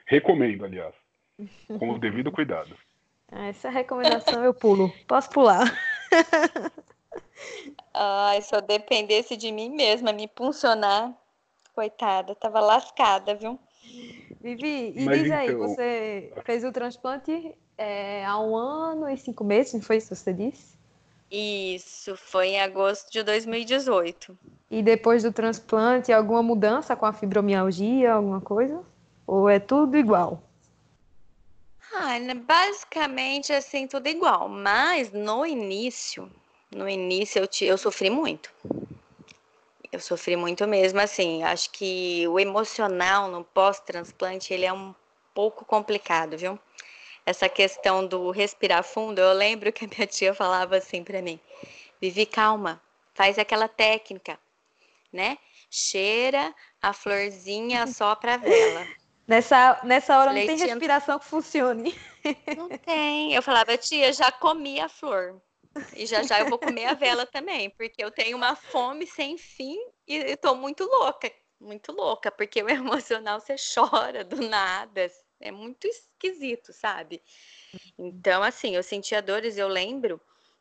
Recomendo, 0.08 0.64
aliás, 0.64 0.96
com 1.78 1.92
o 1.92 2.00
devido 2.00 2.32
cuidado. 2.32 2.76
Ah, 3.30 3.48
essa 3.48 3.70
recomendação 3.70 4.42
eu 4.42 4.54
pulo. 4.54 4.90
Posso 5.06 5.30
pular? 5.32 5.70
Ai, 7.94 8.42
se 8.42 8.56
eu 8.56 8.62
dependesse 8.62 9.36
de 9.36 9.52
mim 9.52 9.70
mesma, 9.70 10.14
me 10.14 10.30
puncionar, 10.30 11.14
coitada, 11.76 12.34
tava 12.36 12.62
lascada, 12.62 13.36
viu? 13.36 13.60
Vivi, 14.40 14.94
e 14.96 15.04
Mas 15.04 15.24
diz 15.24 15.32
aí, 15.32 15.48
então... 15.50 15.60
você 15.60 16.32
fez 16.46 16.64
o 16.64 16.72
transplante 16.72 17.54
é, 17.78 18.26
há 18.26 18.40
um 18.40 18.56
ano 18.56 19.10
e 19.10 19.18
cinco 19.18 19.44
meses, 19.44 19.74
não 19.74 19.82
foi 19.82 19.98
isso 19.98 20.08
que 20.08 20.16
você 20.16 20.34
disse? 20.34 20.78
Isso, 21.30 22.16
foi 22.16 22.48
em 22.52 22.62
agosto 22.62 23.12
de 23.12 23.22
2018. 23.24 24.38
E 24.72 24.82
depois 24.82 25.24
do 25.24 25.34
transplante, 25.34 26.14
alguma 26.14 26.42
mudança 26.42 26.96
com 26.96 27.06
a 27.06 27.12
fibromialgia, 27.12 28.14
alguma 28.14 28.40
coisa? 28.40 28.82
Ou 29.28 29.50
é 29.50 29.60
tudo 29.60 29.98
igual? 29.98 30.42
Ah, 31.94 32.18
né, 32.18 32.34
basicamente 32.34 33.52
assim, 33.52 33.86
tudo 33.86 34.08
igual. 34.08 34.48
Mas 34.48 35.12
no 35.12 35.46
início, 35.46 36.32
no 36.72 36.88
início 36.88 37.40
eu, 37.40 37.48
te, 37.48 37.66
eu 37.66 37.78
sofri 37.78 38.10
muito. 38.10 38.50
Eu 39.92 40.00
sofri 40.00 40.36
muito 40.36 40.68
mesmo, 40.68 41.00
assim, 41.00 41.44
acho 41.44 41.72
que 41.72 42.28
o 42.28 42.40
emocional 42.40 43.30
no 43.30 43.44
pós-transplante, 43.44 44.54
ele 44.54 44.66
é 44.66 44.72
um 44.72 44.94
pouco 45.34 45.66
complicado, 45.66 46.38
viu? 46.38 46.60
Essa 47.26 47.50
questão 47.50 48.06
do 48.06 48.32
respirar 48.32 48.84
fundo, 48.84 49.20
eu 49.20 49.34
lembro 49.34 49.72
que 49.72 49.86
a 49.86 49.88
minha 49.88 50.08
tia 50.08 50.34
falava 50.34 50.78
assim 50.78 51.04
para 51.04 51.22
mim, 51.22 51.40
Vivi, 52.00 52.26
calma, 52.26 52.82
faz 53.14 53.40
aquela 53.40 53.68
técnica, 53.68 54.40
né? 55.12 55.38
Cheira 55.70 56.54
a 56.82 56.94
florzinha 56.94 57.88
só 57.88 58.16
pra 58.16 58.38
vela. 58.38 58.88
Nessa, 59.28 59.82
nessa 59.84 60.18
hora 60.18 60.32
não 60.32 60.46
tem 60.46 60.58
respiração 60.58 61.20
que 61.20 61.26
funcione. 61.26 61.94
Não 62.56 62.70
tem. 62.70 63.34
Eu 63.34 63.42
falava, 63.44 63.78
tia, 63.78 64.14
já 64.14 64.32
comi 64.32 64.80
a 64.80 64.88
flor. 64.88 65.42
E 65.96 66.06
já 66.06 66.24
já 66.24 66.40
eu 66.40 66.50
vou 66.50 66.58
comer 66.58 66.86
a 66.86 66.94
vela 66.94 67.26
também, 67.26 67.70
porque 67.72 68.04
eu 68.04 68.10
tenho 68.10 68.38
uma 68.38 68.56
fome 68.56 69.06
sem 69.06 69.38
fim 69.38 69.78
e 70.08 70.16
estou 70.16 70.56
muito 70.56 70.84
louca, 70.86 71.32
muito 71.60 71.92
louca, 71.92 72.32
porque 72.32 72.64
o 72.64 72.70
emocional 72.70 73.40
você 73.40 73.56
chora 73.58 74.24
do 74.24 74.42
nada, 74.42 75.12
é 75.40 75.52
muito 75.52 75.88
esquisito, 75.88 76.74
sabe? 76.74 77.22
Então, 77.98 78.42
assim, 78.42 78.76
eu 78.76 78.82
sentia 78.82 79.22
dores, 79.22 79.58
eu 79.58 79.68
lembro 79.68 80.20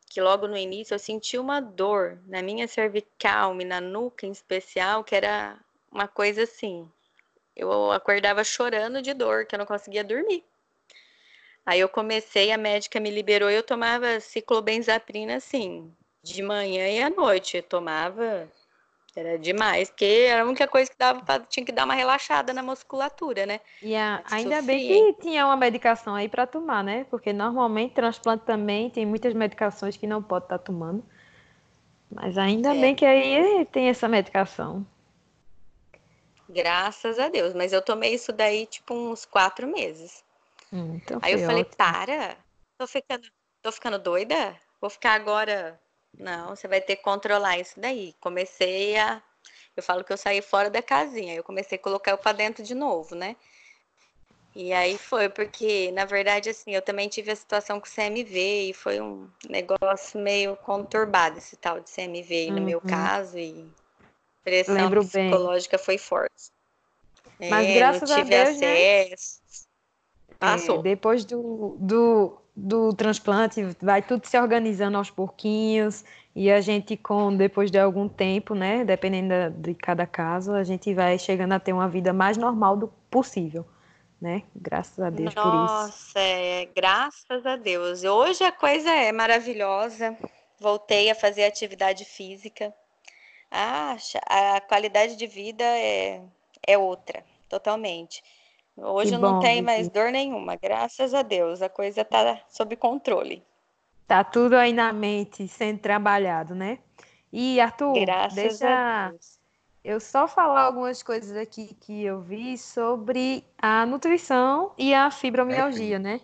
que 0.09 0.21
logo 0.21 0.47
no 0.47 0.57
início 0.57 0.93
eu 0.93 0.99
senti 0.99 1.37
uma 1.37 1.59
dor 1.59 2.19
na 2.27 2.41
minha 2.41 2.67
cervical 2.67 3.59
e 3.59 3.65
na 3.65 3.81
nuca 3.81 4.25
em 4.25 4.31
especial, 4.31 5.03
que 5.03 5.15
era 5.15 5.59
uma 5.91 6.07
coisa 6.07 6.43
assim. 6.43 6.89
Eu 7.57 7.91
acordava 7.91 8.43
chorando 8.43 9.01
de 9.01 9.13
dor, 9.13 9.45
que 9.45 9.55
eu 9.55 9.59
não 9.59 9.65
conseguia 9.65 10.03
dormir. 10.03 10.43
Aí 11.65 11.79
eu 11.79 11.89
comecei, 11.89 12.51
a 12.51 12.57
médica 12.57 12.99
me 12.99 13.09
liberou 13.09 13.49
e 13.49 13.55
eu 13.55 13.63
tomava 13.63 14.19
ciclobenzaprina 14.21 15.35
assim, 15.35 15.91
de 16.23 16.41
manhã 16.41 16.87
e 16.87 17.01
à 17.01 17.09
noite. 17.09 17.57
Eu 17.57 17.63
tomava, 17.63 18.47
era 19.15 19.37
demais, 19.37 19.89
porque 19.89 20.27
era 20.29 20.43
a 20.43 20.45
única 20.45 20.67
coisa 20.67 20.89
que 20.89 20.97
dava 20.97 21.21
pra, 21.23 21.39
tinha 21.39 21.65
que 21.65 21.71
dar 21.71 21.85
uma 21.85 21.95
relaxada 21.95 22.53
na 22.53 22.61
musculatura, 22.61 23.45
né? 23.45 23.59
E 23.81 23.95
a, 23.95 24.23
ainda 24.31 24.61
bem 24.61 25.13
que 25.13 25.21
tinha 25.23 25.45
uma 25.45 25.57
medicação 25.57 26.15
aí 26.15 26.29
para 26.29 26.45
tomar, 26.45 26.83
né? 26.83 27.05
Porque 27.09 27.33
normalmente 27.33 27.95
transplante 27.95 28.45
também 28.45 28.89
tem 28.89 29.05
muitas 29.05 29.33
medicações 29.33 29.97
que 29.97 30.05
não 30.05 30.21
pode 30.21 30.45
estar 30.45 30.59
tá 30.59 30.63
tomando. 30.63 31.03
Mas 32.09 32.37
ainda 32.37 32.73
é. 32.73 32.79
bem 32.79 32.95
que 32.95 33.05
aí 33.05 33.65
tem 33.71 33.89
essa 33.89 34.07
medicação. 34.07 34.85
Graças 36.49 37.19
a 37.19 37.27
Deus, 37.27 37.53
mas 37.53 37.73
eu 37.73 37.81
tomei 37.81 38.13
isso 38.13 38.31
daí 38.31 38.65
tipo 38.65 38.93
uns 38.93 39.25
quatro 39.25 39.67
meses. 39.67 40.23
Hum, 40.71 40.95
então 40.95 41.19
Aí 41.21 41.33
eu 41.33 41.39
falei, 41.39 41.61
ótimo. 41.61 41.75
para, 41.75 42.37
tô 42.77 42.87
ficando, 42.87 43.27
tô 43.61 43.71
ficando 43.71 43.99
doida? 43.99 44.55
Vou 44.79 44.89
ficar 44.89 45.13
agora. 45.13 45.79
Não, 46.17 46.49
você 46.49 46.67
vai 46.67 46.81
ter 46.81 46.95
que 46.95 47.03
controlar 47.03 47.59
isso 47.59 47.79
daí. 47.79 48.15
Comecei 48.19 48.97
a. 48.97 49.21
Eu 49.75 49.83
falo 49.83 50.03
que 50.03 50.11
eu 50.11 50.17
saí 50.17 50.41
fora 50.41 50.69
da 50.69 50.81
casinha. 50.81 51.35
Eu 51.35 51.43
comecei 51.43 51.77
a 51.77 51.81
colocar 51.81 52.11
eu 52.11 52.17
para 52.17 52.37
dentro 52.37 52.63
de 52.63 52.73
novo, 52.73 53.13
né? 53.13 53.35
E 54.55 54.73
aí 54.73 54.97
foi, 54.97 55.29
porque, 55.29 55.91
na 55.91 56.03
verdade, 56.03 56.49
assim, 56.49 56.73
eu 56.73 56.81
também 56.81 57.07
tive 57.07 57.29
a 57.29 57.35
situação 57.35 57.79
com 57.79 57.85
CMV 57.85 58.69
e 58.69 58.73
foi 58.73 58.99
um 58.99 59.29
negócio 59.47 60.19
meio 60.19 60.55
conturbado 60.55 61.37
esse 61.37 61.55
tal 61.55 61.79
de 61.79 61.91
CMV 61.91 62.47
uhum. 62.47 62.55
no 62.55 62.61
meu 62.61 62.79
uhum. 62.79 62.89
caso, 62.89 63.37
e 63.37 63.69
pressão 64.47 64.75
Lembro 64.75 65.01
psicológica 65.01 65.75
bem. 65.75 65.85
foi 65.85 65.97
forte. 65.97 66.51
Mas 67.37 67.67
é, 67.67 67.73
graças 67.75 68.09
a 68.09 68.23
Deus, 68.23 68.29
né? 68.29 69.01
acesso. 69.03 69.39
Né? 70.29 70.37
Passou. 70.39 70.79
É, 70.79 70.83
depois 70.83 71.25
do, 71.25 71.75
do, 71.79 72.37
do 72.55 72.93
transplante, 72.93 73.61
vai 73.81 74.01
tudo 74.01 74.25
se 74.25 74.39
organizando 74.39 74.97
aos 74.97 75.11
pouquinhos 75.11 76.05
e 76.33 76.49
a 76.49 76.61
gente, 76.61 76.95
com 76.95 77.35
depois 77.35 77.69
de 77.69 77.77
algum 77.77 78.07
tempo, 78.07 78.55
né, 78.55 78.85
dependendo 78.85 79.29
da, 79.29 79.49
de 79.49 79.73
cada 79.73 80.05
caso, 80.05 80.53
a 80.53 80.63
gente 80.63 80.93
vai 80.93 81.19
chegando 81.19 81.53
a 81.53 81.59
ter 81.59 81.73
uma 81.73 81.89
vida 81.89 82.13
mais 82.13 82.37
normal 82.37 82.77
do 82.77 82.87
possível, 83.09 83.65
né? 84.21 84.43
Graças 84.55 84.99
a 84.99 85.09
Deus 85.09 85.35
Nossa, 85.35 85.49
por 85.49 85.65
isso. 85.65 85.73
Nossa, 85.73 86.19
é, 86.19 86.69
graças 86.73 87.45
a 87.45 87.55
Deus. 87.55 88.03
Hoje 88.03 88.43
a 88.43 88.51
coisa 88.51 88.89
é 88.89 89.11
maravilhosa. 89.11 90.15
Voltei 90.59 91.09
a 91.11 91.15
fazer 91.15 91.43
atividade 91.43 92.05
física. 92.05 92.73
Ah, 93.49 93.95
a 94.27 94.61
qualidade 94.61 95.15
de 95.15 95.27
vida 95.27 95.63
é, 95.63 96.21
é 96.65 96.77
outra, 96.77 97.23
totalmente. 97.49 98.23
Hoje 98.75 99.11
que 99.11 99.17
não 99.17 99.39
tem 99.39 99.61
mais 99.61 99.89
dor 99.89 100.11
nenhuma, 100.11 100.55
graças 100.55 101.13
a 101.13 101.21
Deus. 101.21 101.61
A 101.61 101.69
coisa 101.69 102.01
está 102.01 102.39
sob 102.49 102.75
controle. 102.75 103.43
Tá 104.07 104.23
tudo 104.23 104.55
aí 104.55 104.71
na 104.71 104.93
mente 104.93 105.47
sendo 105.47 105.79
trabalhado, 105.79 106.53
né? 106.53 106.79
E 107.31 107.59
Arthur, 107.59 107.99
graças 107.99 108.59
deixa 108.59 109.13
eu 109.83 110.01
só 110.01 110.27
falar 110.27 110.63
algumas 110.63 111.01
coisas 111.01 111.35
aqui 111.37 111.73
que 111.79 112.03
eu 112.03 112.19
vi 112.19 112.57
sobre 112.57 113.43
a 113.57 113.85
nutrição 113.85 114.73
e 114.77 114.93
a 114.93 115.09
fibromialgia, 115.09 115.95
é, 115.95 115.99
né? 115.99 116.21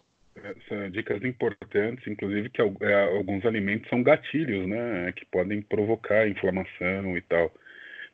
São 0.67 0.89
dicas 0.89 1.24
importantes, 1.24 2.06
inclusive 2.08 2.50
que 2.50 2.62
é, 2.62 3.15
alguns 3.15 3.46
alimentos 3.46 3.88
são 3.89 4.02
gatilhos, 4.02 4.67
né? 4.67 5.12
Que 5.13 5.26
podem 5.26 5.62
provocar 5.62 6.28
inflamação 6.28 7.17
e 7.17 7.22
tal. 7.22 7.52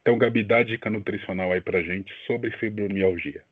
Então, 0.01 0.17
Gabi, 0.17 0.43
dá 0.43 0.63
dica 0.63 0.89
nutricional 0.89 1.51
aí 1.51 1.61
pra 1.61 1.81
gente 1.81 2.11
sobre 2.25 2.51
fibromialgia. 2.51 3.43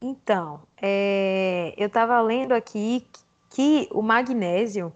Então, 0.00 0.62
é, 0.80 1.74
eu 1.76 1.86
estava 1.86 2.20
lendo 2.20 2.52
aqui 2.52 3.06
que 3.54 3.88
o 3.92 4.02
magnésio 4.02 4.92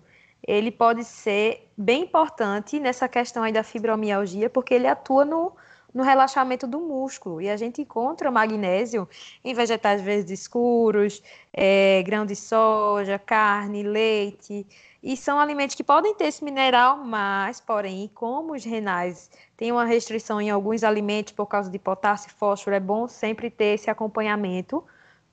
ele 0.47 0.71
pode 0.71 1.05
ser 1.05 1.69
bem 1.77 2.03
importante 2.03 2.79
nessa 2.79 3.09
questão 3.09 3.43
aí 3.43 3.53
da 3.53 3.63
fibromialgia, 3.63 4.49
porque 4.49 4.75
ele 4.75 4.87
atua 4.87 5.25
no, 5.25 5.57
no 5.97 6.03
relaxamento 6.03 6.67
do 6.67 6.79
músculo. 6.79 7.41
E 7.41 7.49
a 7.49 7.57
gente 7.57 7.81
encontra 7.81 8.31
magnésio 8.31 9.09
em 9.43 9.55
vegetais 9.55 10.03
verdes 10.03 10.41
escuros, 10.41 11.23
é, 11.51 12.03
grão 12.05 12.27
de 12.27 12.37
soja, 12.37 13.19
carne, 13.19 13.83
leite. 13.83 14.67
E 15.03 15.17
são 15.17 15.41
alimentos 15.41 15.75
que 15.75 15.83
podem 15.83 16.15
ter 16.15 16.27
esse 16.27 16.45
mineral, 16.45 16.99
mas, 16.99 17.63
porém, 17.63 18.11
como 18.15 18.53
os 18.53 18.63
renais 18.63 19.31
têm 19.57 19.73
uma 19.73 19.87
restrição 19.87 20.39
em 20.39 20.51
alguns 20.51 20.85
alimentos 20.85 21.33
por 21.33 21.47
causa 21.47 21.71
de 21.71 21.79
potássio 21.79 22.29
e 22.29 22.35
fósforo, 22.35 22.77
é 22.77 22.81
bom 22.81 23.09
sempre 23.09 23.49
ter 23.49 23.77
esse 23.77 23.89
acompanhamento 23.89 24.85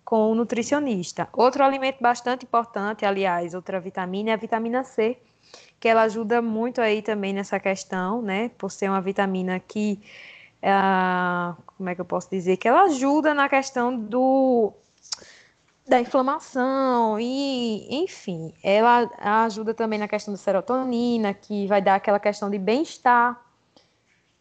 com 0.06 0.32
o 0.32 0.36
nutricionista. 0.36 1.28
Outro 1.34 1.62
alimento 1.62 1.98
bastante 2.00 2.46
importante, 2.46 3.06
aliás, 3.06 3.54
outra 3.54 3.82
vitamina 3.82 4.30
é 4.30 4.34
a 4.34 4.38
vitamina 4.38 4.86
C, 4.86 5.18
que 5.78 5.90
ela 5.90 6.04
ajuda 6.04 6.42
muito 6.42 6.80
aí 6.80 7.02
também 7.02 7.34
nessa 7.34 7.60
questão, 7.60 8.22
né? 8.22 8.50
Por 8.58 8.72
ser 8.72 8.88
uma 8.88 9.02
vitamina 9.02 9.60
que, 9.60 10.00
uh, 10.64 11.62
como 11.78 11.90
é 11.90 11.96
que 11.96 12.02
eu 12.02 12.06
posso 12.06 12.30
dizer, 12.30 12.58
que 12.58 12.68
ela 12.68 12.84
ajuda 12.84 13.34
na 13.34 13.50
questão 13.50 13.96
do 13.96 14.74
da 15.86 16.00
inflamação 16.00 17.20
e, 17.20 18.04
enfim, 18.04 18.54
ela 18.64 19.10
ajuda 19.44 19.74
também 19.74 20.00
na 20.00 20.08
questão 20.08 20.34
da 20.34 20.38
serotonina, 20.38 21.34
que 21.34 21.68
vai 21.68 21.82
dar 21.82 21.96
aquela 21.96 22.22
questão 22.22 22.50
de 22.50 22.58
bem-estar. 22.58 23.38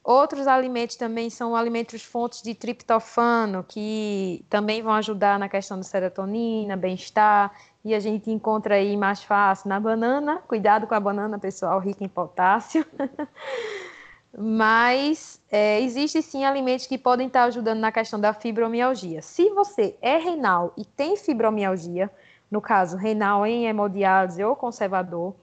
Outros 0.04 0.46
alimentos 0.46 0.94
também 0.94 1.30
são 1.30 1.56
alimentos 1.56 2.04
fontes 2.04 2.42
de 2.42 2.54
triptofano, 2.54 3.64
que 3.64 4.44
também 4.48 4.82
vão 4.82 4.92
ajudar 4.92 5.36
na 5.36 5.48
questão 5.48 5.76
da 5.76 5.82
serotonina, 5.82 6.76
bem-estar, 6.76 7.52
e 7.84 7.92
a 7.92 7.98
gente 7.98 8.30
encontra 8.30 8.76
aí 8.76 8.96
mais 8.96 9.24
fácil 9.24 9.68
na 9.68 9.80
banana. 9.80 10.38
Cuidado 10.46 10.86
com 10.86 10.94
a 10.94 11.00
banana, 11.00 11.40
pessoal, 11.40 11.80
rica 11.80 12.04
em 12.04 12.08
potássio. 12.08 12.86
Mas 14.36 15.42
é, 15.50 15.80
existem 15.82 16.22
sim 16.22 16.44
alimentos 16.44 16.86
que 16.86 16.96
podem 16.96 17.26
estar 17.26 17.44
ajudando 17.44 17.80
na 17.80 17.92
questão 17.92 18.18
da 18.18 18.32
fibromialgia. 18.32 19.20
Se 19.20 19.50
você 19.50 19.94
é 20.00 20.16
renal 20.16 20.72
e 20.76 20.84
tem 20.84 21.16
fibromialgia, 21.16 22.10
no 22.50 22.60
caso 22.60 22.96
renal 22.96 23.46
em 23.46 23.66
hemodiálise 23.66 24.42
ou 24.42 24.56
conservador, 24.56 25.34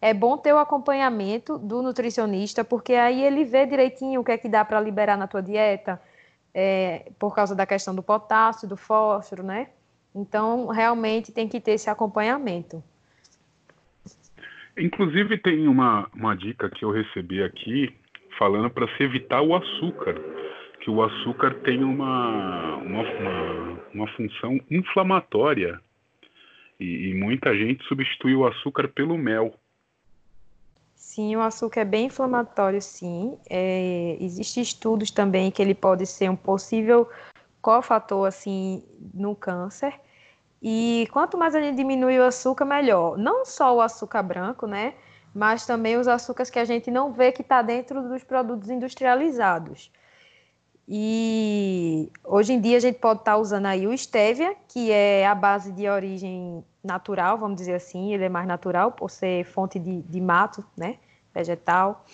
é 0.00 0.14
bom 0.14 0.38
ter 0.38 0.52
o 0.52 0.58
acompanhamento 0.58 1.58
do 1.58 1.82
nutricionista, 1.82 2.64
porque 2.64 2.94
aí 2.94 3.22
ele 3.22 3.44
vê 3.44 3.66
direitinho 3.66 4.20
o 4.20 4.24
que 4.24 4.32
é 4.32 4.38
que 4.38 4.48
dá 4.48 4.64
para 4.64 4.80
liberar 4.80 5.16
na 5.16 5.26
tua 5.26 5.42
dieta, 5.42 6.00
é, 6.54 7.10
por 7.18 7.34
causa 7.34 7.54
da 7.54 7.66
questão 7.66 7.94
do 7.94 8.02
potássio, 8.02 8.68
do 8.68 8.76
fósforo, 8.76 9.42
né? 9.42 9.68
Então, 10.14 10.68
realmente 10.68 11.32
tem 11.32 11.48
que 11.48 11.60
ter 11.60 11.72
esse 11.72 11.90
acompanhamento. 11.90 12.82
Inclusive, 14.76 15.36
tem 15.38 15.68
uma, 15.68 16.08
uma 16.14 16.34
dica 16.34 16.70
que 16.70 16.84
eu 16.84 16.90
recebi 16.90 17.42
aqui 17.42 17.94
falando 18.38 18.70
para 18.70 18.86
se 18.96 19.02
evitar 19.02 19.42
o 19.42 19.54
açúcar, 19.54 20.14
que 20.80 20.90
o 20.90 21.02
açúcar 21.02 21.54
tem 21.64 21.82
uma, 21.82 22.76
uma, 22.76 23.02
uma, 23.02 23.80
uma 23.92 24.08
função 24.14 24.60
inflamatória 24.70 25.80
e, 26.78 27.10
e, 27.10 27.14
muita 27.14 27.54
gente 27.56 27.84
substitui 27.84 28.36
o 28.36 28.46
açúcar 28.46 28.86
pelo 28.88 29.18
mel. 29.18 29.52
Sim, 30.94 31.34
o 31.34 31.40
açúcar 31.40 31.80
é 31.80 31.84
bem 31.84 32.06
inflamatório, 32.06 32.80
sim. 32.80 33.36
É, 33.50 34.16
Existem 34.20 34.62
estudos 34.62 35.10
também 35.10 35.50
que 35.50 35.60
ele 35.60 35.74
pode 35.74 36.06
ser 36.06 36.30
um 36.30 36.36
possível 36.36 37.08
cofator 37.60 38.28
assim 38.28 38.84
no 39.12 39.34
câncer. 39.34 39.92
E 40.62 41.08
quanto 41.12 41.36
mais 41.36 41.54
a 41.54 41.60
gente 41.60 41.76
diminui 41.76 42.18
o 42.18 42.24
açúcar, 42.24 42.64
melhor. 42.64 43.18
Não 43.18 43.44
só 43.44 43.74
o 43.74 43.80
açúcar 43.80 44.22
branco, 44.22 44.66
né? 44.66 44.94
Mas 45.38 45.64
também 45.64 45.96
os 45.96 46.08
açúcares 46.08 46.50
que 46.50 46.58
a 46.58 46.64
gente 46.64 46.90
não 46.90 47.12
vê 47.12 47.30
que 47.30 47.42
está 47.42 47.62
dentro 47.62 48.02
dos 48.08 48.24
produtos 48.24 48.68
industrializados. 48.68 49.88
E 50.88 52.10
hoje 52.24 52.54
em 52.54 52.60
dia 52.60 52.76
a 52.76 52.80
gente 52.80 52.98
pode 52.98 53.20
estar 53.20 53.32
tá 53.32 53.38
usando 53.38 53.66
aí 53.66 53.86
o 53.86 53.96
stevia, 53.96 54.56
que 54.66 54.90
é 54.90 55.24
a 55.26 55.34
base 55.36 55.70
de 55.70 55.88
origem 55.88 56.64
natural, 56.82 57.38
vamos 57.38 57.56
dizer 57.56 57.74
assim, 57.74 58.12
ele 58.12 58.24
é 58.24 58.28
mais 58.28 58.48
natural 58.48 58.90
por 58.90 59.10
ser 59.10 59.44
fonte 59.44 59.78
de, 59.78 60.02
de 60.02 60.20
mato, 60.20 60.64
né, 60.76 60.96
vegetal. 61.32 62.04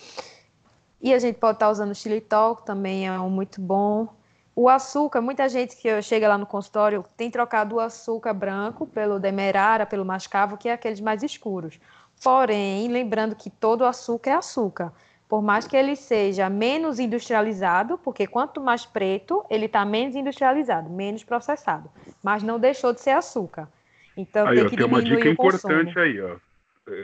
E 1.01 1.11
a 1.11 1.17
gente 1.17 1.39
pode 1.39 1.55
estar 1.55 1.65
tá 1.65 1.71
usando 1.71 1.91
o 1.91 1.95
xilitol, 1.95 2.57
que 2.57 2.65
também 2.65 3.07
é 3.07 3.19
um 3.19 3.29
muito 3.29 3.59
bom. 3.59 4.07
O 4.55 4.69
açúcar, 4.69 5.19
muita 5.19 5.49
gente 5.49 5.75
que 5.75 6.01
chega 6.01 6.27
lá 6.27 6.37
no 6.37 6.45
consultório 6.45 7.03
tem 7.17 7.31
trocado 7.31 7.75
o 7.75 7.79
açúcar 7.79 8.33
branco 8.33 8.85
pelo 8.85 9.19
demerara, 9.19 9.85
pelo 9.85 10.05
mascavo, 10.05 10.57
que 10.57 10.69
é 10.69 10.73
aqueles 10.73 10.99
mais 10.99 11.23
escuros. 11.23 11.79
Porém, 12.23 12.87
lembrando 12.87 13.35
que 13.35 13.49
todo 13.49 13.85
açúcar 13.85 14.31
é 14.31 14.33
açúcar. 14.33 14.93
Por 15.27 15.41
mais 15.41 15.67
que 15.67 15.75
ele 15.75 15.95
seja 15.95 16.49
menos 16.49 16.99
industrializado, 16.99 17.97
porque 17.97 18.27
quanto 18.27 18.61
mais 18.61 18.85
preto, 18.85 19.43
ele 19.49 19.65
está 19.65 19.83
menos 19.83 20.15
industrializado, 20.15 20.89
menos 20.89 21.23
processado. 21.23 21.89
Mas 22.21 22.43
não 22.43 22.59
deixou 22.59 22.93
de 22.93 23.01
ser 23.01 23.11
açúcar. 23.11 23.67
Então 24.15 24.47
aí, 24.47 24.55
tem 24.55 24.65
ó, 24.65 24.69
que 24.69 24.77
tem 24.77 24.85
uma 24.85 25.01
dica 25.01 25.27
importante 25.27 25.93
consumo. 25.93 26.05
aí, 26.05 26.21
ó. 26.21 26.37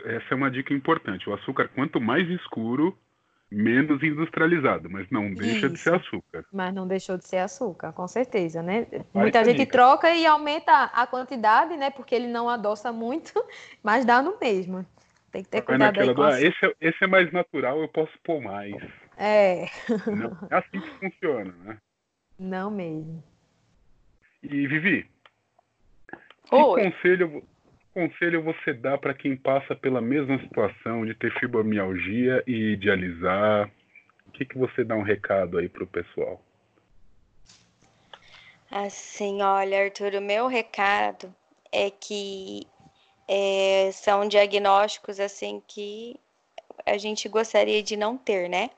Essa 0.06 0.28
é 0.32 0.36
uma 0.36 0.52
dica 0.52 0.74
importante. 0.74 1.28
O 1.28 1.34
açúcar, 1.34 1.68
quanto 1.74 2.00
mais 2.00 2.30
escuro, 2.30 2.96
menos 3.52 4.02
industrializado, 4.02 4.90
mas 4.90 5.10
não 5.10 5.34
deixa 5.34 5.66
Isso. 5.66 5.70
de 5.70 5.78
ser 5.78 5.96
açúcar. 5.96 6.46
Mas 6.54 6.74
não 6.74 6.88
deixou 6.88 7.18
de 7.18 7.28
ser 7.28 7.40
açúcar, 7.40 7.92
com 7.92 8.08
certeza, 8.08 8.64
né? 8.64 8.88
Muita 9.14 9.44
gente 9.44 9.58
dica. 9.58 9.72
troca 9.72 10.14
e 10.14 10.26
aumenta 10.26 10.84
a 10.86 11.06
quantidade, 11.06 11.76
né? 11.76 11.90
Porque 11.90 12.16
ele 12.16 12.28
não 12.28 12.48
adoça 12.48 12.94
muito, 12.94 13.34
mas 13.84 14.06
dá 14.06 14.22
no 14.22 14.38
mesmo. 14.40 14.86
Tem 15.32 15.44
que 15.44 15.50
ter 15.50 15.62
cuidado 15.62 16.00
aí 16.00 16.14
com 16.14 16.24
ah, 16.24 16.42
esse, 16.42 16.66
é, 16.66 16.76
esse 16.82 17.04
é 17.04 17.08
mais 17.08 17.32
natural, 17.32 17.82
eu 17.82 17.88
posso 17.88 18.12
pôr 18.24 18.42
mais. 18.42 18.76
É. 19.18 19.66
Não, 20.08 20.38
é 20.50 20.56
assim 20.56 20.80
que 20.82 20.90
funciona, 21.00 21.54
né? 21.64 21.78
Não 22.38 22.70
mesmo. 22.70 23.24
E 24.44 24.68
Vivi, 24.68 25.08
que 26.52 26.56
Oi. 26.56 26.84
conselho, 26.84 27.44
conselho 27.94 28.44
você 28.44 28.74
dá 28.74 28.98
para 28.98 29.14
quem 29.14 29.38
passa 29.38 29.74
pela 29.74 30.02
mesma 30.02 30.38
situação 30.40 31.06
de 31.06 31.14
ter 31.14 31.32
fibromialgia 31.40 32.44
e 32.46 32.76
dialisar? 32.76 33.72
O 34.28 34.32
que, 34.32 34.44
que 34.44 34.58
você 34.58 34.84
dá 34.84 34.96
um 34.96 35.02
recado 35.02 35.58
aí 35.58 35.70
para 35.70 35.84
o 35.84 35.88
pessoal? 35.88 36.44
Assim, 38.70 39.42
olha, 39.42 39.84
Arthur, 39.84 40.16
o 40.16 40.22
meu 40.22 40.48
recado 40.48 41.34
é 41.72 41.90
que 41.90 42.68
é, 43.34 43.90
são 43.94 44.28
diagnósticos 44.28 45.18
assim 45.18 45.64
que 45.66 46.20
a 46.86 46.98
gente 46.98 47.30
gostaria 47.30 47.82
de 47.82 47.96
não 47.96 48.18
ter, 48.18 48.50
né? 48.50 48.70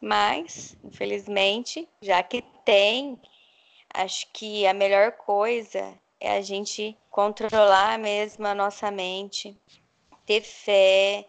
Mas, 0.00 0.76
infelizmente, 0.82 1.88
já 2.00 2.20
que 2.20 2.42
tem, 2.64 3.16
acho 3.94 4.26
que 4.32 4.66
a 4.66 4.74
melhor 4.74 5.12
coisa 5.12 5.94
é 6.20 6.36
a 6.36 6.40
gente 6.40 6.98
controlar 7.12 7.96
mesmo 7.96 8.44
a 8.44 8.56
nossa 8.56 8.90
mente, 8.90 9.56
ter 10.26 10.40
fé 10.40 11.24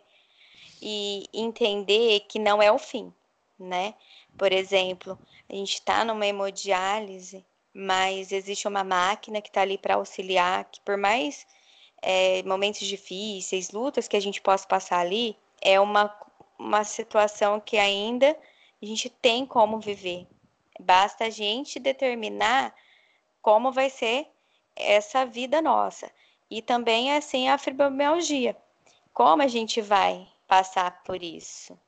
e 0.81 1.27
entender 1.31 2.21
que 2.21 2.39
não 2.39 2.59
é 2.59 2.71
o 2.71 2.79
fim, 2.79 3.13
né? 3.59 3.93
Por 4.35 4.51
exemplo, 4.51 5.19
a 5.47 5.53
gente 5.53 5.75
está 5.75 6.03
numa 6.03 6.25
hemodiálise, 6.25 7.45
mas 7.71 8.31
existe 8.31 8.67
uma 8.67 8.83
máquina 8.83 9.43
que 9.43 9.49
está 9.49 9.61
ali 9.61 9.77
para 9.77 9.93
auxiliar, 9.93 10.65
que 10.71 10.81
por 10.81 10.97
mais 10.97 11.45
é, 12.03 12.43
momentos 12.43 12.85
difíceis, 12.85 13.71
lutas 13.71 14.09
que 14.09 14.17
a 14.17 14.19
gente 14.19 14.41
possa 14.41 14.67
passar 14.67 14.99
ali, 14.99 15.37
é 15.61 15.79
uma, 15.79 16.13
uma 16.59 16.83
situação 16.83 17.61
que 17.61 17.77
ainda 17.77 18.37
a 18.81 18.85
gente 18.85 19.09
tem 19.09 19.45
como 19.45 19.79
viver. 19.79 20.27
Basta 20.79 21.25
a 21.25 21.29
gente 21.29 21.79
determinar 21.79 22.75
como 23.41 23.71
vai 23.71 23.89
ser 23.89 24.27
essa 24.75 25.25
vida 25.25 25.61
nossa. 25.61 26.11
E 26.51 26.61
também, 26.61 27.13
assim, 27.13 27.47
a 27.47 27.57
fibromialgia. 27.57 28.55
Como 29.13 29.41
a 29.41 29.47
gente 29.47 29.81
vai 29.81 30.27
passar 30.45 31.03
por 31.03 31.23
isso? 31.23 31.79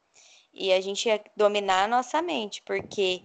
E 0.53 0.71
a 0.71 0.79
gente 0.79 1.09
dominar 1.35 1.83
a 1.83 1.87
nossa 1.87 2.21
mente, 2.21 2.61
porque 2.61 3.21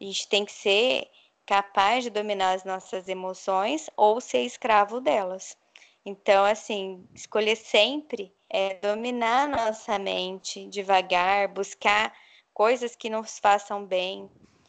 a 0.00 0.04
gente 0.04 0.26
tem 0.26 0.44
que 0.44 0.52
ser 0.52 1.08
capaz 1.46 2.02
de 2.02 2.10
dominar 2.10 2.54
as 2.54 2.64
nossas 2.64 3.08
emoções 3.08 3.88
ou 3.96 4.20
ser 4.20 4.42
escravo 4.42 5.00
delas. 5.00 5.56
Então, 6.04 6.44
assim, 6.44 7.06
escolher 7.14 7.54
sempre 7.56 8.34
é 8.50 8.74
dominar 8.74 9.48
nossa 9.48 9.98
mente 10.00 10.66
devagar, 10.66 11.46
buscar 11.46 12.12
coisas 12.52 12.96
que 12.96 13.08
nos 13.08 13.38
façam 13.38 13.84
bem, 13.86 14.28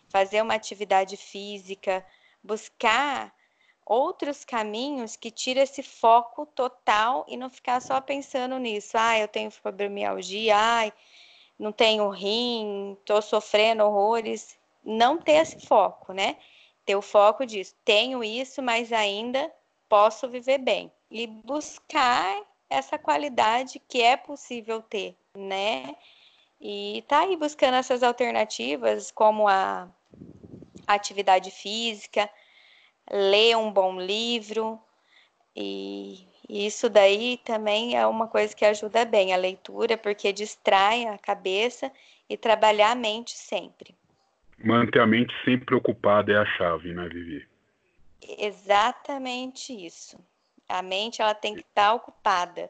fazer 0.10 0.44
uma 0.44 0.54
atividade 0.54 1.18
física, 1.18 2.06
buscar 2.44 3.34
outros 3.84 4.46
caminhos 4.46 5.16
que 5.16 5.32
tire 5.32 5.60
esse 5.60 5.82
foco 5.82 6.46
total 6.46 7.26
e 7.28 7.36
não 7.36 7.50
ficar 7.50 7.82
só 7.82 8.00
pensando 8.00 8.60
nisso. 8.60 8.96
Ah, 8.96 9.18
eu 9.18 9.28
tenho 9.28 9.50
fibromialgia, 9.50 10.56
ai, 10.56 10.94
não 11.58 11.72
tenho 11.72 12.10
rim, 12.10 12.94
estou 13.00 13.22
sofrendo 13.24 13.84
horrores. 13.84 14.56
Não 14.84 15.18
ter 15.18 15.34
esse 15.34 15.66
foco, 15.66 16.14
né? 16.14 16.38
Ter 16.86 16.96
o 16.96 17.02
foco 17.02 17.44
disso. 17.44 17.76
Tenho 17.84 18.24
isso, 18.24 18.62
mas 18.62 18.92
ainda 18.94 19.52
posso 19.90 20.30
viver 20.30 20.60
bem 20.60 20.92
e 21.14 21.28
buscar 21.28 22.42
essa 22.68 22.98
qualidade 22.98 23.80
que 23.88 24.02
é 24.02 24.18
possível 24.18 24.82
ter, 24.82 25.16
né? 25.38 25.96
E 26.60 27.04
tá 27.08 27.20
aí 27.20 27.38
buscando 27.38 27.76
essas 27.76 28.02
alternativas, 28.02 29.12
como 29.12 29.48
a 29.48 29.88
atividade 30.88 31.52
física, 31.52 32.28
ler 33.12 33.56
um 33.56 33.72
bom 33.72 34.00
livro, 34.00 34.82
e 35.56 36.28
isso 36.50 36.90
daí 36.90 37.38
também 37.46 37.96
é 37.96 38.08
uma 38.08 38.28
coisa 38.28 38.56
que 38.56 38.66
ajuda 38.66 39.06
bem 39.06 39.34
a 39.34 39.38
leitura, 39.38 39.96
porque 39.96 40.34
distrai 40.34 41.06
a 41.06 41.20
cabeça 41.20 41.92
e 42.28 42.36
trabalhar 42.36 42.90
a 42.90 42.96
mente 42.96 43.38
sempre. 43.38 43.96
Manter 44.58 45.00
a 45.00 45.06
mente 45.06 45.34
sempre 45.46 45.76
ocupada 45.76 46.32
é 46.32 46.38
a 46.38 46.46
chave, 46.58 46.92
né, 46.92 47.08
Vivi? 47.08 47.48
Exatamente 48.40 49.74
isso. 49.74 50.18
A 50.68 50.82
mente 50.82 51.22
ela 51.22 51.34
tem 51.36 51.54
que 51.54 51.62
estar 51.62 51.90
tá 51.90 51.94
ocupada. 51.94 52.70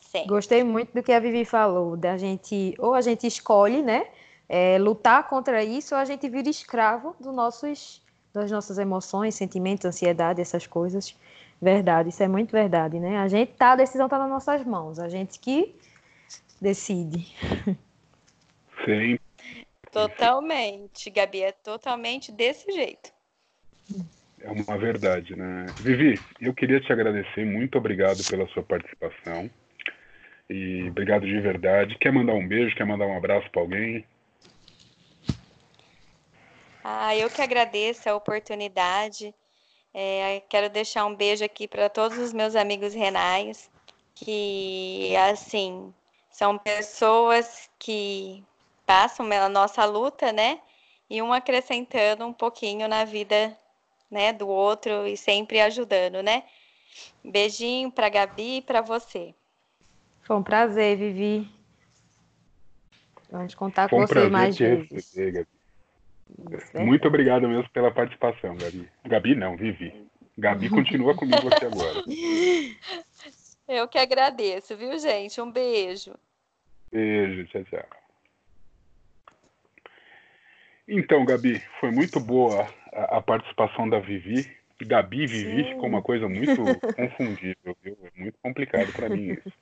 Sempre. 0.00 0.28
Gostei 0.28 0.62
muito 0.62 0.92
do 0.92 1.02
que 1.02 1.12
a 1.12 1.18
Vivi 1.18 1.44
falou, 1.44 1.96
da 1.96 2.16
gente 2.16 2.74
ou 2.78 2.94
a 2.94 3.00
gente 3.00 3.26
escolhe, 3.26 3.82
né, 3.82 4.06
é, 4.48 4.78
lutar 4.78 5.28
contra 5.28 5.64
isso, 5.64 5.94
ou 5.94 6.00
a 6.00 6.04
gente 6.04 6.28
vira 6.28 6.48
escravo 6.48 7.16
dos 7.18 7.34
nossos, 7.34 8.02
das 8.32 8.50
nossas 8.50 8.78
emoções, 8.78 9.34
sentimentos, 9.34 9.84
ansiedade, 9.84 10.40
essas 10.40 10.66
coisas. 10.66 11.16
Verdade, 11.60 12.10
isso 12.10 12.22
é 12.22 12.28
muito 12.28 12.52
verdade, 12.52 13.00
né? 13.00 13.18
A 13.18 13.28
gente 13.28 13.52
tá, 13.54 13.72
a 13.72 13.76
decisão 13.76 14.06
está 14.06 14.18
nas 14.18 14.28
nossas 14.28 14.64
mãos, 14.64 14.98
a 14.98 15.08
gente 15.08 15.38
que 15.38 15.74
decide. 16.60 17.26
Sim. 18.84 19.18
Totalmente, 19.90 21.08
Gabi, 21.10 21.42
é 21.42 21.52
totalmente 21.52 22.32
desse 22.32 22.70
jeito. 22.72 23.12
É 24.44 24.50
uma 24.50 24.76
verdade, 24.76 25.34
né? 25.34 25.74
Vivi, 25.80 26.22
eu 26.38 26.52
queria 26.52 26.78
te 26.78 26.92
agradecer, 26.92 27.46
muito 27.46 27.78
obrigado 27.78 28.22
pela 28.24 28.46
sua 28.48 28.62
participação. 28.62 29.50
E 30.50 30.86
obrigado 30.90 31.24
de 31.24 31.40
verdade. 31.40 31.96
Quer 31.98 32.12
mandar 32.12 32.34
um 32.34 32.46
beijo, 32.46 32.76
quer 32.76 32.84
mandar 32.84 33.06
um 33.06 33.16
abraço 33.16 33.50
para 33.50 33.62
alguém? 33.62 34.04
Ah, 36.84 37.16
eu 37.16 37.30
que 37.30 37.40
agradeço 37.40 38.06
a 38.06 38.14
oportunidade. 38.14 39.34
É, 39.94 40.42
quero 40.50 40.68
deixar 40.68 41.06
um 41.06 41.14
beijo 41.14 41.42
aqui 41.42 41.66
para 41.66 41.88
todos 41.88 42.18
os 42.18 42.34
meus 42.34 42.54
amigos 42.54 42.92
renais, 42.92 43.70
que, 44.14 45.16
assim, 45.16 45.94
são 46.30 46.58
pessoas 46.58 47.70
que 47.78 48.44
passam 48.84 49.26
pela 49.26 49.48
nossa 49.48 49.86
luta, 49.86 50.30
né? 50.32 50.60
E 51.08 51.22
um 51.22 51.32
acrescentando 51.32 52.26
um 52.26 52.32
pouquinho 52.34 52.86
na 52.86 53.06
vida 53.06 53.56
né, 54.10 54.32
do 54.32 54.48
outro 54.48 55.06
e 55.06 55.16
sempre 55.16 55.60
ajudando, 55.60 56.22
né? 56.22 56.44
Beijinho 57.24 57.90
para 57.90 58.08
Gabi 58.08 58.58
e 58.58 58.62
para 58.62 58.80
você. 58.80 59.34
Foi 60.22 60.36
um 60.36 60.42
prazer, 60.42 60.96
Vivi. 60.96 61.48
Vamos 63.30 63.54
contar 63.54 63.88
Foi 63.88 63.98
um 63.98 64.02
com 64.02 64.08
você 64.08 64.28
mais 64.28 64.56
vezes. 64.56 64.90
Receber, 64.90 65.32
Gabi. 65.32 65.48
É 66.74 66.84
Muito 66.84 67.06
obrigado 67.06 67.48
mesmo 67.48 67.68
pela 67.70 67.90
participação, 67.90 68.56
Gabi. 68.56 68.88
Gabi 69.04 69.34
não, 69.34 69.56
Vivi. 69.56 70.08
Gabi 70.36 70.68
continua 70.68 71.14
comigo 71.14 71.48
aqui 71.48 71.64
agora. 71.64 72.02
Eu 73.66 73.88
que 73.88 73.98
agradeço, 73.98 74.76
viu, 74.76 74.98
gente? 74.98 75.40
Um 75.40 75.50
beijo. 75.50 76.14
Beijo, 76.92 77.46
tchau, 77.46 77.64
tchau. 77.64 77.86
Então, 80.86 81.24
Gabi, 81.24 81.60
foi 81.80 81.90
muito 81.90 82.20
boa 82.20 82.68
a, 82.94 83.18
a 83.18 83.22
participação 83.22 83.88
da 83.88 83.98
Vivi. 83.98 84.46
Gabi 84.82 85.22
e 85.22 85.26
Vivi 85.26 85.62
Sim. 85.62 85.68
ficou 85.70 85.88
uma 85.88 86.02
coisa 86.02 86.28
muito 86.28 86.80
confundível, 86.94 87.76
viu? 87.82 87.96
É 88.02 88.20
muito 88.20 88.38
complicado 88.42 88.92
para 88.92 89.08
mim 89.08 89.32
isso. 89.32 89.52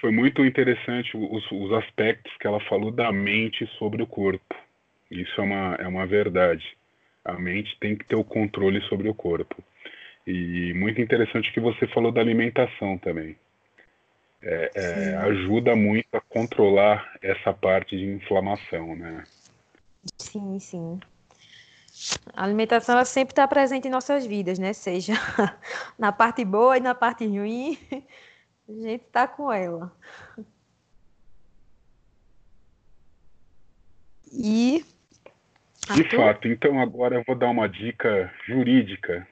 Foi 0.00 0.10
muito 0.10 0.44
interessante 0.44 1.16
os, 1.16 1.50
os 1.50 1.72
aspectos 1.72 2.34
que 2.38 2.46
ela 2.46 2.60
falou 2.60 2.90
da 2.90 3.12
mente 3.12 3.66
sobre 3.78 4.02
o 4.02 4.06
corpo. 4.06 4.54
Isso 5.10 5.40
é 5.40 5.44
uma, 5.44 5.74
é 5.74 5.86
uma 5.86 6.06
verdade. 6.06 6.64
A 7.24 7.34
mente 7.34 7.76
tem 7.80 7.96
que 7.96 8.06
ter 8.06 8.16
o 8.16 8.24
controle 8.24 8.80
sobre 8.82 9.08
o 9.08 9.14
corpo. 9.14 9.62
E 10.26 10.72
muito 10.74 11.00
interessante 11.00 11.52
que 11.52 11.60
você 11.60 11.86
falou 11.88 12.12
da 12.12 12.20
alimentação 12.20 12.96
também. 12.98 13.36
É, 14.42 14.70
é, 14.74 15.16
ajuda 15.16 15.76
muito 15.76 16.14
a 16.14 16.20
controlar 16.20 17.18
essa 17.20 17.52
parte 17.52 17.94
de 17.94 18.06
inflamação, 18.06 18.96
né? 18.96 19.24
Sim, 20.18 20.58
sim. 20.58 21.00
A 22.34 22.44
alimentação 22.44 22.94
ela 22.94 23.04
sempre 23.04 23.32
está 23.32 23.46
presente 23.46 23.88
em 23.88 23.90
nossas 23.90 24.24
vidas, 24.26 24.58
né? 24.58 24.72
Seja 24.72 25.14
na 25.98 26.12
parte 26.12 26.44
boa 26.44 26.76
e 26.76 26.80
na 26.80 26.94
parte 26.94 27.26
ruim, 27.26 27.78
a 28.68 28.72
gente 28.72 29.04
está 29.04 29.26
com 29.26 29.52
ela. 29.52 29.92
E 34.32 34.84
de 35.94 36.04
fato, 36.16 36.46
então 36.46 36.80
agora 36.80 37.16
eu 37.16 37.24
vou 37.26 37.34
dar 37.34 37.50
uma 37.50 37.68
dica 37.68 38.32
jurídica. 38.46 39.26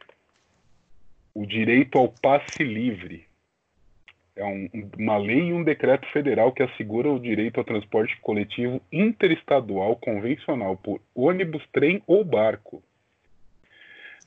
O 1.33 1.47
direito 1.47 1.97
ao 1.99 2.09
passe 2.09 2.65
livre 2.65 3.28
é 4.39 4.45
um, 4.45 4.69
uma 4.97 5.19
lei 5.19 5.49
e 5.49 5.53
um 5.53 5.65
decreto 5.65 6.07
federal 6.13 6.53
que 6.53 6.63
assegura 6.63 7.11
o 7.11 7.19
direito 7.19 7.59
ao 7.59 7.65
transporte 7.65 8.17
coletivo 8.21 8.81
interestadual 8.93 9.97
convencional 9.97 10.77
por 10.77 11.01
ônibus, 11.15 11.63
trem 11.73 12.01
ou 12.07 12.25
barco. 12.25 12.83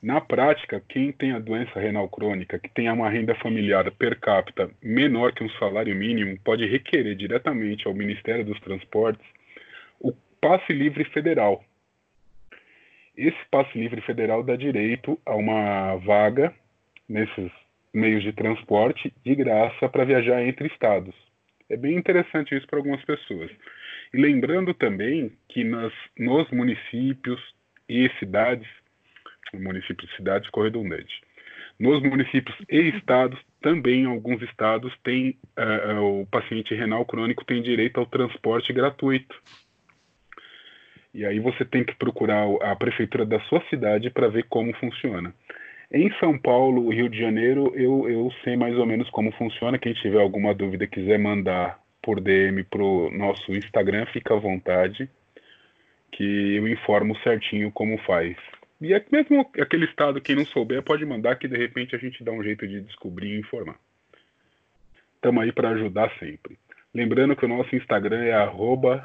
Na 0.03 0.19
prática, 0.19 0.83
quem 0.89 1.11
tem 1.11 1.31
a 1.31 1.39
doença 1.39 1.79
renal 1.79 2.09
crônica, 2.09 2.59
que 2.59 2.69
tem 2.69 2.89
uma 2.91 3.09
renda 3.09 3.35
familiar 3.35 3.89
per 3.91 4.19
capita 4.19 4.69
menor 4.81 5.31
que 5.31 5.43
um 5.43 5.49
salário 5.51 5.95
mínimo, 5.95 6.37
pode 6.43 6.65
requerer 6.65 7.15
diretamente 7.15 7.87
ao 7.87 7.93
Ministério 7.93 8.43
dos 8.43 8.59
Transportes 8.59 9.25
o 9.99 10.11
passe 10.41 10.73
livre 10.73 11.05
federal. 11.05 11.63
Esse 13.15 13.37
passe 13.49 13.77
livre 13.77 14.01
federal 14.01 14.43
dá 14.43 14.55
direito 14.55 15.19
a 15.25 15.35
uma 15.35 15.95
vaga 15.97 16.53
nesses 17.07 17.51
meios 17.93 18.23
de 18.23 18.33
transporte 18.33 19.13
de 19.25 19.35
graça 19.35 19.89
para 19.89 20.05
viajar 20.05 20.41
entre 20.43 20.67
estados. 20.67 21.13
É 21.69 21.77
bem 21.77 21.95
interessante 21.95 22.55
isso 22.55 22.67
para 22.67 22.79
algumas 22.79 23.03
pessoas. 23.05 23.49
E 24.13 24.17
lembrando 24.17 24.73
também 24.73 25.31
que 25.47 25.63
nas, 25.63 25.93
nos 26.17 26.49
municípios 26.51 27.39
e 27.87 28.09
cidades, 28.19 28.67
municípios 29.53 30.11
e 30.11 30.15
cidades 30.17 30.49
corredondante, 30.49 31.21
nos 31.79 32.01
municípios 32.03 32.55
e 32.69 32.89
estados, 32.89 33.39
também 33.61 34.05
alguns 34.05 34.41
estados 34.43 34.93
têm, 35.03 35.37
uh, 35.57 36.21
o 36.21 36.27
paciente 36.27 36.75
renal 36.75 37.05
crônico 37.05 37.43
tem 37.45 37.61
direito 37.61 37.99
ao 37.99 38.05
transporte 38.05 38.71
gratuito. 38.71 39.35
E 41.13 41.25
aí 41.25 41.39
você 41.39 41.65
tem 41.65 41.83
que 41.83 41.95
procurar 41.95 42.45
a 42.61 42.75
prefeitura 42.75 43.25
da 43.25 43.39
sua 43.41 43.61
cidade 43.69 44.09
para 44.09 44.27
ver 44.27 44.45
como 44.47 44.73
funciona. 44.75 45.33
Em 45.93 46.09
São 46.19 46.37
Paulo, 46.37 46.89
Rio 46.89 47.09
de 47.09 47.19
Janeiro, 47.19 47.73
eu, 47.75 48.09
eu 48.09 48.31
sei 48.45 48.55
mais 48.55 48.77
ou 48.77 48.85
menos 48.85 49.09
como 49.09 49.31
funciona. 49.33 49.77
Quem 49.77 49.93
tiver 49.93 50.21
alguma 50.21 50.53
dúvida 50.53 50.87
quiser 50.87 51.19
mandar 51.19 51.81
por 52.01 52.21
DM 52.21 52.63
pro 52.63 53.11
nosso 53.11 53.51
Instagram, 53.51 54.05
fica 54.07 54.33
à 54.33 54.39
vontade, 54.39 55.09
que 56.11 56.55
eu 56.55 56.67
informo 56.67 57.17
certinho 57.19 57.69
como 57.71 57.97
faz. 57.99 58.37
E 58.79 58.93
é 58.93 59.05
mesmo 59.11 59.51
aquele 59.59 59.85
estado, 59.85 60.21
quem 60.21 60.35
não 60.35 60.45
souber, 60.45 60.81
pode 60.81 61.05
mandar 61.05 61.35
que 61.35 61.47
de 61.47 61.57
repente 61.57 61.93
a 61.93 61.99
gente 61.99 62.23
dá 62.23 62.31
um 62.31 62.41
jeito 62.41 62.65
de 62.65 62.81
descobrir 62.81 63.35
e 63.35 63.39
informar. 63.39 63.75
Estamos 65.15 65.43
aí 65.43 65.51
para 65.51 65.69
ajudar 65.71 66.09
sempre. 66.17 66.57
Lembrando 66.93 67.35
que 67.35 67.45
o 67.45 67.49
nosso 67.49 67.75
Instagram 67.75 68.23
é 68.23 68.33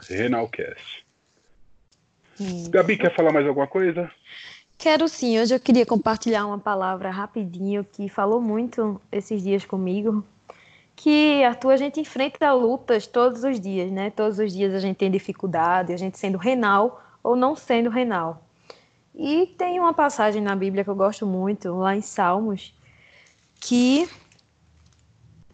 Renalcast. 0.08 1.04
Gabi, 2.70 2.96
quer 2.96 3.14
falar 3.14 3.32
mais 3.32 3.46
alguma 3.46 3.66
coisa? 3.66 4.10
Quero 4.78 5.08
sim, 5.08 5.40
hoje 5.40 5.54
eu 5.54 5.60
queria 5.60 5.86
compartilhar 5.86 6.46
uma 6.46 6.58
palavra 6.58 7.10
rapidinho 7.10 7.82
que 7.82 8.10
falou 8.10 8.42
muito 8.42 9.00
esses 9.10 9.42
dias 9.42 9.64
comigo. 9.64 10.22
Que, 10.94 11.42
Arthur, 11.44 11.72
a 11.72 11.76
gente 11.76 12.00
enfrenta 12.00 12.52
lutas 12.52 13.06
todos 13.06 13.42
os 13.42 13.58
dias, 13.58 13.90
né? 13.90 14.10
Todos 14.10 14.38
os 14.38 14.52
dias 14.52 14.74
a 14.74 14.78
gente 14.78 14.96
tem 14.96 15.10
dificuldade, 15.10 15.92
a 15.92 15.96
gente 15.96 16.18
sendo 16.18 16.36
renal 16.36 17.02
ou 17.22 17.34
não 17.34 17.56
sendo 17.56 17.88
renal. 17.88 18.42
E 19.14 19.46
tem 19.58 19.80
uma 19.80 19.94
passagem 19.94 20.42
na 20.42 20.54
Bíblia 20.54 20.84
que 20.84 20.90
eu 20.90 20.94
gosto 20.94 21.26
muito, 21.26 21.74
lá 21.74 21.96
em 21.96 22.02
Salmos, 22.02 22.74
que. 23.58 24.08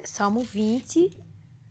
Salmo 0.04 0.40
20, 0.40 1.16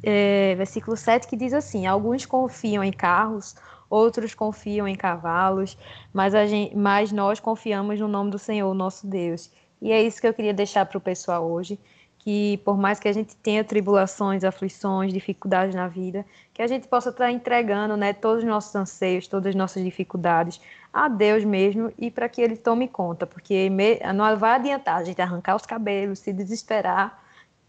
é, 0.01 0.55
versículo 0.55 0.95
7, 0.95 1.27
que 1.27 1.35
diz 1.35 1.53
assim: 1.53 1.85
Alguns 1.85 2.25
confiam 2.25 2.81
em 2.81 2.93
carros 2.93 3.55
outros 3.91 4.33
confiam 4.33 4.87
em 4.87 4.95
cavalos, 4.95 5.77
mas, 6.13 6.33
gente, 6.49 6.75
mas 6.75 7.11
nós 7.11 7.39
confiamos 7.39 7.99
no 7.99 8.07
nome 8.07 8.31
do 8.31 8.39
Senhor, 8.39 8.73
nosso 8.73 9.05
Deus. 9.05 9.51
E 9.81 9.91
é 9.91 10.01
isso 10.01 10.21
que 10.21 10.27
eu 10.27 10.33
queria 10.33 10.53
deixar 10.53 10.85
para 10.85 10.97
o 10.97 11.01
pessoal 11.01 11.45
hoje, 11.45 11.77
que 12.19 12.57
por 12.59 12.77
mais 12.77 12.99
que 12.99 13.07
a 13.07 13.13
gente 13.13 13.35
tenha 13.35 13.63
tribulações, 13.63 14.43
aflições, 14.43 15.11
dificuldades 15.11 15.75
na 15.75 15.87
vida, 15.87 16.25
que 16.53 16.61
a 16.61 16.67
gente 16.67 16.87
possa 16.87 17.09
estar 17.09 17.31
entregando 17.31 17.97
né, 17.97 18.13
todos 18.13 18.43
os 18.43 18.49
nossos 18.49 18.73
anseios, 18.75 19.27
todas 19.27 19.49
as 19.49 19.55
nossas 19.55 19.83
dificuldades 19.83 20.61
a 20.93 21.07
Deus 21.07 21.43
mesmo 21.43 21.91
e 21.97 22.11
para 22.11 22.29
que 22.29 22.41
Ele 22.41 22.55
tome 22.55 22.87
conta, 22.87 23.25
porque 23.25 23.69
não 24.13 24.37
vai 24.37 24.51
adiantar 24.51 24.97
a 24.97 25.03
gente 25.03 25.21
arrancar 25.21 25.55
os 25.55 25.65
cabelos, 25.65 26.19
se 26.19 26.31
desesperar, 26.31 27.19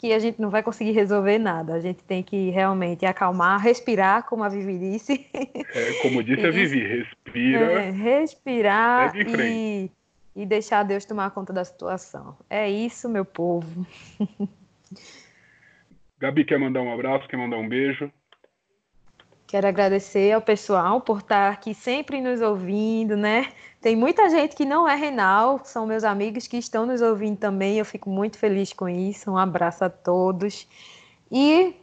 que 0.02 0.12
a 0.12 0.18
gente 0.18 0.40
não 0.40 0.50
vai 0.50 0.64
conseguir 0.64 0.90
resolver 0.90 1.38
nada. 1.38 1.74
A 1.74 1.80
gente 1.80 2.02
tem 2.02 2.24
que 2.24 2.50
realmente 2.50 3.06
acalmar, 3.06 3.60
respirar, 3.60 4.24
como 4.24 4.42
a 4.42 4.48
Vivi 4.48 4.76
disse. 4.76 5.24
É, 5.32 5.92
como 6.02 6.24
disse 6.24 6.44
a 6.44 6.50
Vivi, 6.50 6.84
respira. 6.84 7.72
É, 7.72 7.90
respirar 7.92 9.14
e, 9.16 9.88
e 10.34 10.44
deixar 10.44 10.82
Deus 10.82 11.04
tomar 11.04 11.30
conta 11.30 11.52
da 11.52 11.64
situação. 11.64 12.36
É 12.50 12.68
isso, 12.68 13.08
meu 13.08 13.24
povo. 13.24 13.86
Gabi, 16.18 16.44
quer 16.44 16.58
mandar 16.58 16.82
um 16.82 16.92
abraço, 16.92 17.28
quer 17.28 17.36
mandar 17.36 17.58
um 17.58 17.68
beijo? 17.68 18.10
Quero 19.52 19.68
agradecer 19.68 20.32
ao 20.32 20.40
pessoal 20.40 20.98
por 21.02 21.18
estar 21.18 21.52
aqui 21.52 21.74
sempre 21.74 22.22
nos 22.22 22.40
ouvindo, 22.40 23.18
né? 23.18 23.52
Tem 23.82 23.94
muita 23.94 24.30
gente 24.30 24.56
que 24.56 24.64
não 24.64 24.88
é 24.88 24.94
renal, 24.94 25.60
são 25.62 25.86
meus 25.86 26.04
amigos 26.04 26.46
que 26.46 26.56
estão 26.56 26.86
nos 26.86 27.02
ouvindo 27.02 27.36
também. 27.36 27.76
Eu 27.76 27.84
fico 27.84 28.08
muito 28.08 28.38
feliz 28.38 28.72
com 28.72 28.88
isso. 28.88 29.30
Um 29.30 29.36
abraço 29.36 29.84
a 29.84 29.90
todos. 29.90 30.66
E 31.30 31.74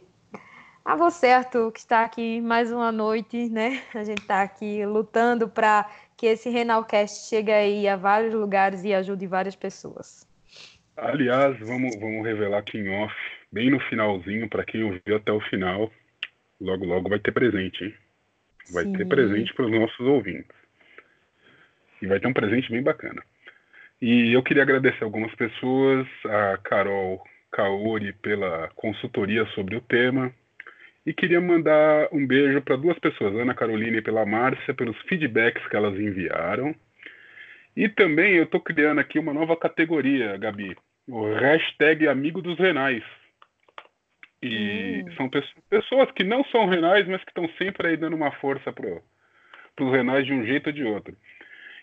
a 0.84 0.96
você, 0.96 1.28
Arthur, 1.28 1.70
que 1.70 1.78
está 1.78 2.02
aqui 2.02 2.40
mais 2.40 2.72
uma 2.72 2.90
noite, 2.90 3.48
né? 3.48 3.80
A 3.94 4.02
gente 4.02 4.22
está 4.22 4.42
aqui 4.42 4.84
lutando 4.84 5.48
para 5.48 5.88
que 6.16 6.26
esse 6.26 6.50
Renalcast 6.50 7.28
chegue 7.28 7.52
aí 7.52 7.86
a 7.86 7.94
vários 7.94 8.34
lugares 8.34 8.82
e 8.82 8.92
ajude 8.92 9.28
várias 9.28 9.54
pessoas. 9.54 10.26
Aliás, 10.96 11.56
vamos, 11.60 11.94
vamos 12.00 12.26
revelar 12.26 12.58
aqui 12.58 12.78
em 12.78 12.88
off, 12.88 13.14
bem 13.52 13.70
no 13.70 13.78
finalzinho, 13.78 14.48
para 14.48 14.64
quem 14.64 14.82
ouviu 14.82 15.14
até 15.14 15.30
o 15.30 15.40
final, 15.42 15.88
logo 16.60 16.84
logo 16.84 17.08
vai 17.08 17.18
ter 17.18 17.32
presente, 17.32 17.84
hein? 17.84 17.94
Vai 18.72 18.84
Sim. 18.84 18.92
ter 18.92 19.06
presente 19.06 19.52
para 19.54 19.64
os 19.64 19.70
nossos 19.70 20.00
ouvintes. 20.00 20.54
E 22.02 22.06
vai 22.06 22.20
ter 22.20 22.26
um 22.26 22.32
presente 22.32 22.70
bem 22.70 22.82
bacana. 22.82 23.22
E 24.00 24.32
eu 24.32 24.42
queria 24.42 24.62
agradecer 24.62 25.04
algumas 25.04 25.34
pessoas, 25.34 26.06
a 26.24 26.56
Carol 26.58 27.22
Kaori 27.52 28.12
pela 28.14 28.70
consultoria 28.74 29.44
sobre 29.46 29.76
o 29.76 29.80
tema. 29.80 30.32
E 31.04 31.12
queria 31.12 31.40
mandar 31.40 32.08
um 32.12 32.26
beijo 32.26 32.60
para 32.62 32.76
duas 32.76 32.98
pessoas, 32.98 33.34
Ana 33.34 33.54
Carolina 33.54 33.98
e 33.98 34.02
pela 34.02 34.24
Márcia, 34.24 34.74
pelos 34.74 34.96
feedbacks 35.02 35.66
que 35.66 35.76
elas 35.76 35.98
enviaram. 35.98 36.74
E 37.76 37.88
também 37.88 38.34
eu 38.34 38.44
estou 38.44 38.60
criando 38.60 39.00
aqui 39.00 39.18
uma 39.18 39.32
nova 39.32 39.56
categoria, 39.56 40.36
Gabi, 40.36 40.76
o 41.08 41.32
hashtag 41.34 42.08
Amigo 42.08 42.42
dos 42.42 42.58
Renais. 42.58 43.04
E 44.42 45.04
hum. 45.04 45.12
são 45.16 45.30
pessoas 45.68 46.10
que 46.12 46.24
não 46.24 46.42
são 46.44 46.66
renais, 46.66 47.06
mas 47.06 47.22
que 47.22 47.30
estão 47.30 47.48
sempre 47.58 47.88
aí 47.88 47.96
dando 47.96 48.16
uma 48.16 48.32
força 48.32 48.72
para 48.72 49.02
os 49.80 49.92
renais 49.92 50.24
de 50.24 50.32
um 50.32 50.44
jeito 50.44 50.68
ou 50.68 50.72
de 50.72 50.84
outro. 50.84 51.14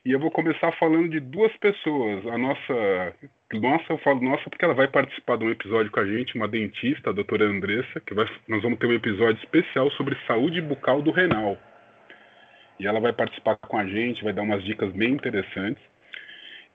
E 0.08 0.12
eu 0.14 0.20
vou 0.20 0.32
começar 0.32 0.72
falando 0.74 1.10
de 1.10 1.20
duas 1.20 1.56
pessoas. 1.58 2.26
A 2.28 2.38
nossa. 2.38 3.14
Nossa, 3.54 3.94
eu 3.94 3.98
falo 3.98 4.22
nossa 4.22 4.50
porque 4.50 4.64
ela 4.64 4.74
vai 4.74 4.88
participar 4.88 5.38
de 5.38 5.44
um 5.44 5.52
episódio 5.52 5.92
com 5.92 6.00
a 6.00 6.06
gente, 6.06 6.36
uma 6.36 6.48
dentista, 6.48 7.10
a 7.10 7.14
doutora 7.14 7.46
Andressa, 7.46 8.00
que 8.00 8.14
vai, 8.14 8.26
nós 8.48 8.62
vamos 8.62 8.80
ter 8.80 8.88
um 8.88 8.94
episódio 8.94 9.42
especial 9.44 9.92
sobre 9.92 10.18
saúde 10.26 10.62
bucal 10.62 11.02
do 11.02 11.12
renal. 11.12 11.58
E 12.80 12.88
ela 12.88 13.02
vai 13.02 13.12
participar 13.12 13.58
com 13.58 13.78
a 13.78 13.86
gente, 13.86 14.24
vai 14.24 14.34
dar 14.34 14.44
umas 14.44 14.64
dicas 14.64 14.92
bem 14.94 15.12
interessantes. 15.12 15.84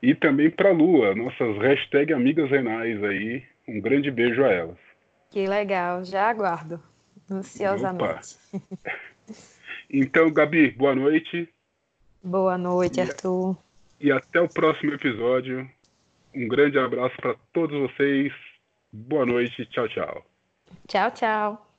E 0.02 0.14
também 0.14 0.50
para 0.50 0.68
a 0.68 0.72
Lua, 0.72 1.14
nossas 1.14 1.56
hashtag 1.58 2.12
amigas 2.12 2.50
renais 2.50 3.02
aí. 3.02 3.42
Um 3.66 3.80
grande 3.80 4.10
beijo 4.10 4.44
a 4.44 4.52
elas. 4.52 4.91
Que 5.32 5.46
legal, 5.46 6.04
já 6.04 6.28
aguardo, 6.28 6.78
ansiosamente. 7.30 8.36
então, 9.88 10.30
Gabi, 10.30 10.70
boa 10.72 10.94
noite. 10.94 11.48
Boa 12.22 12.58
noite, 12.58 12.98
e, 12.98 13.00
Arthur. 13.00 13.56
E 13.98 14.12
até 14.12 14.42
o 14.42 14.48
próximo 14.48 14.92
episódio. 14.92 15.66
Um 16.34 16.46
grande 16.46 16.78
abraço 16.78 17.16
para 17.16 17.34
todos 17.50 17.80
vocês. 17.80 18.30
Boa 18.92 19.24
noite. 19.24 19.64
Tchau, 19.66 19.88
tchau. 19.88 20.26
Tchau, 20.86 21.10
tchau. 21.12 21.71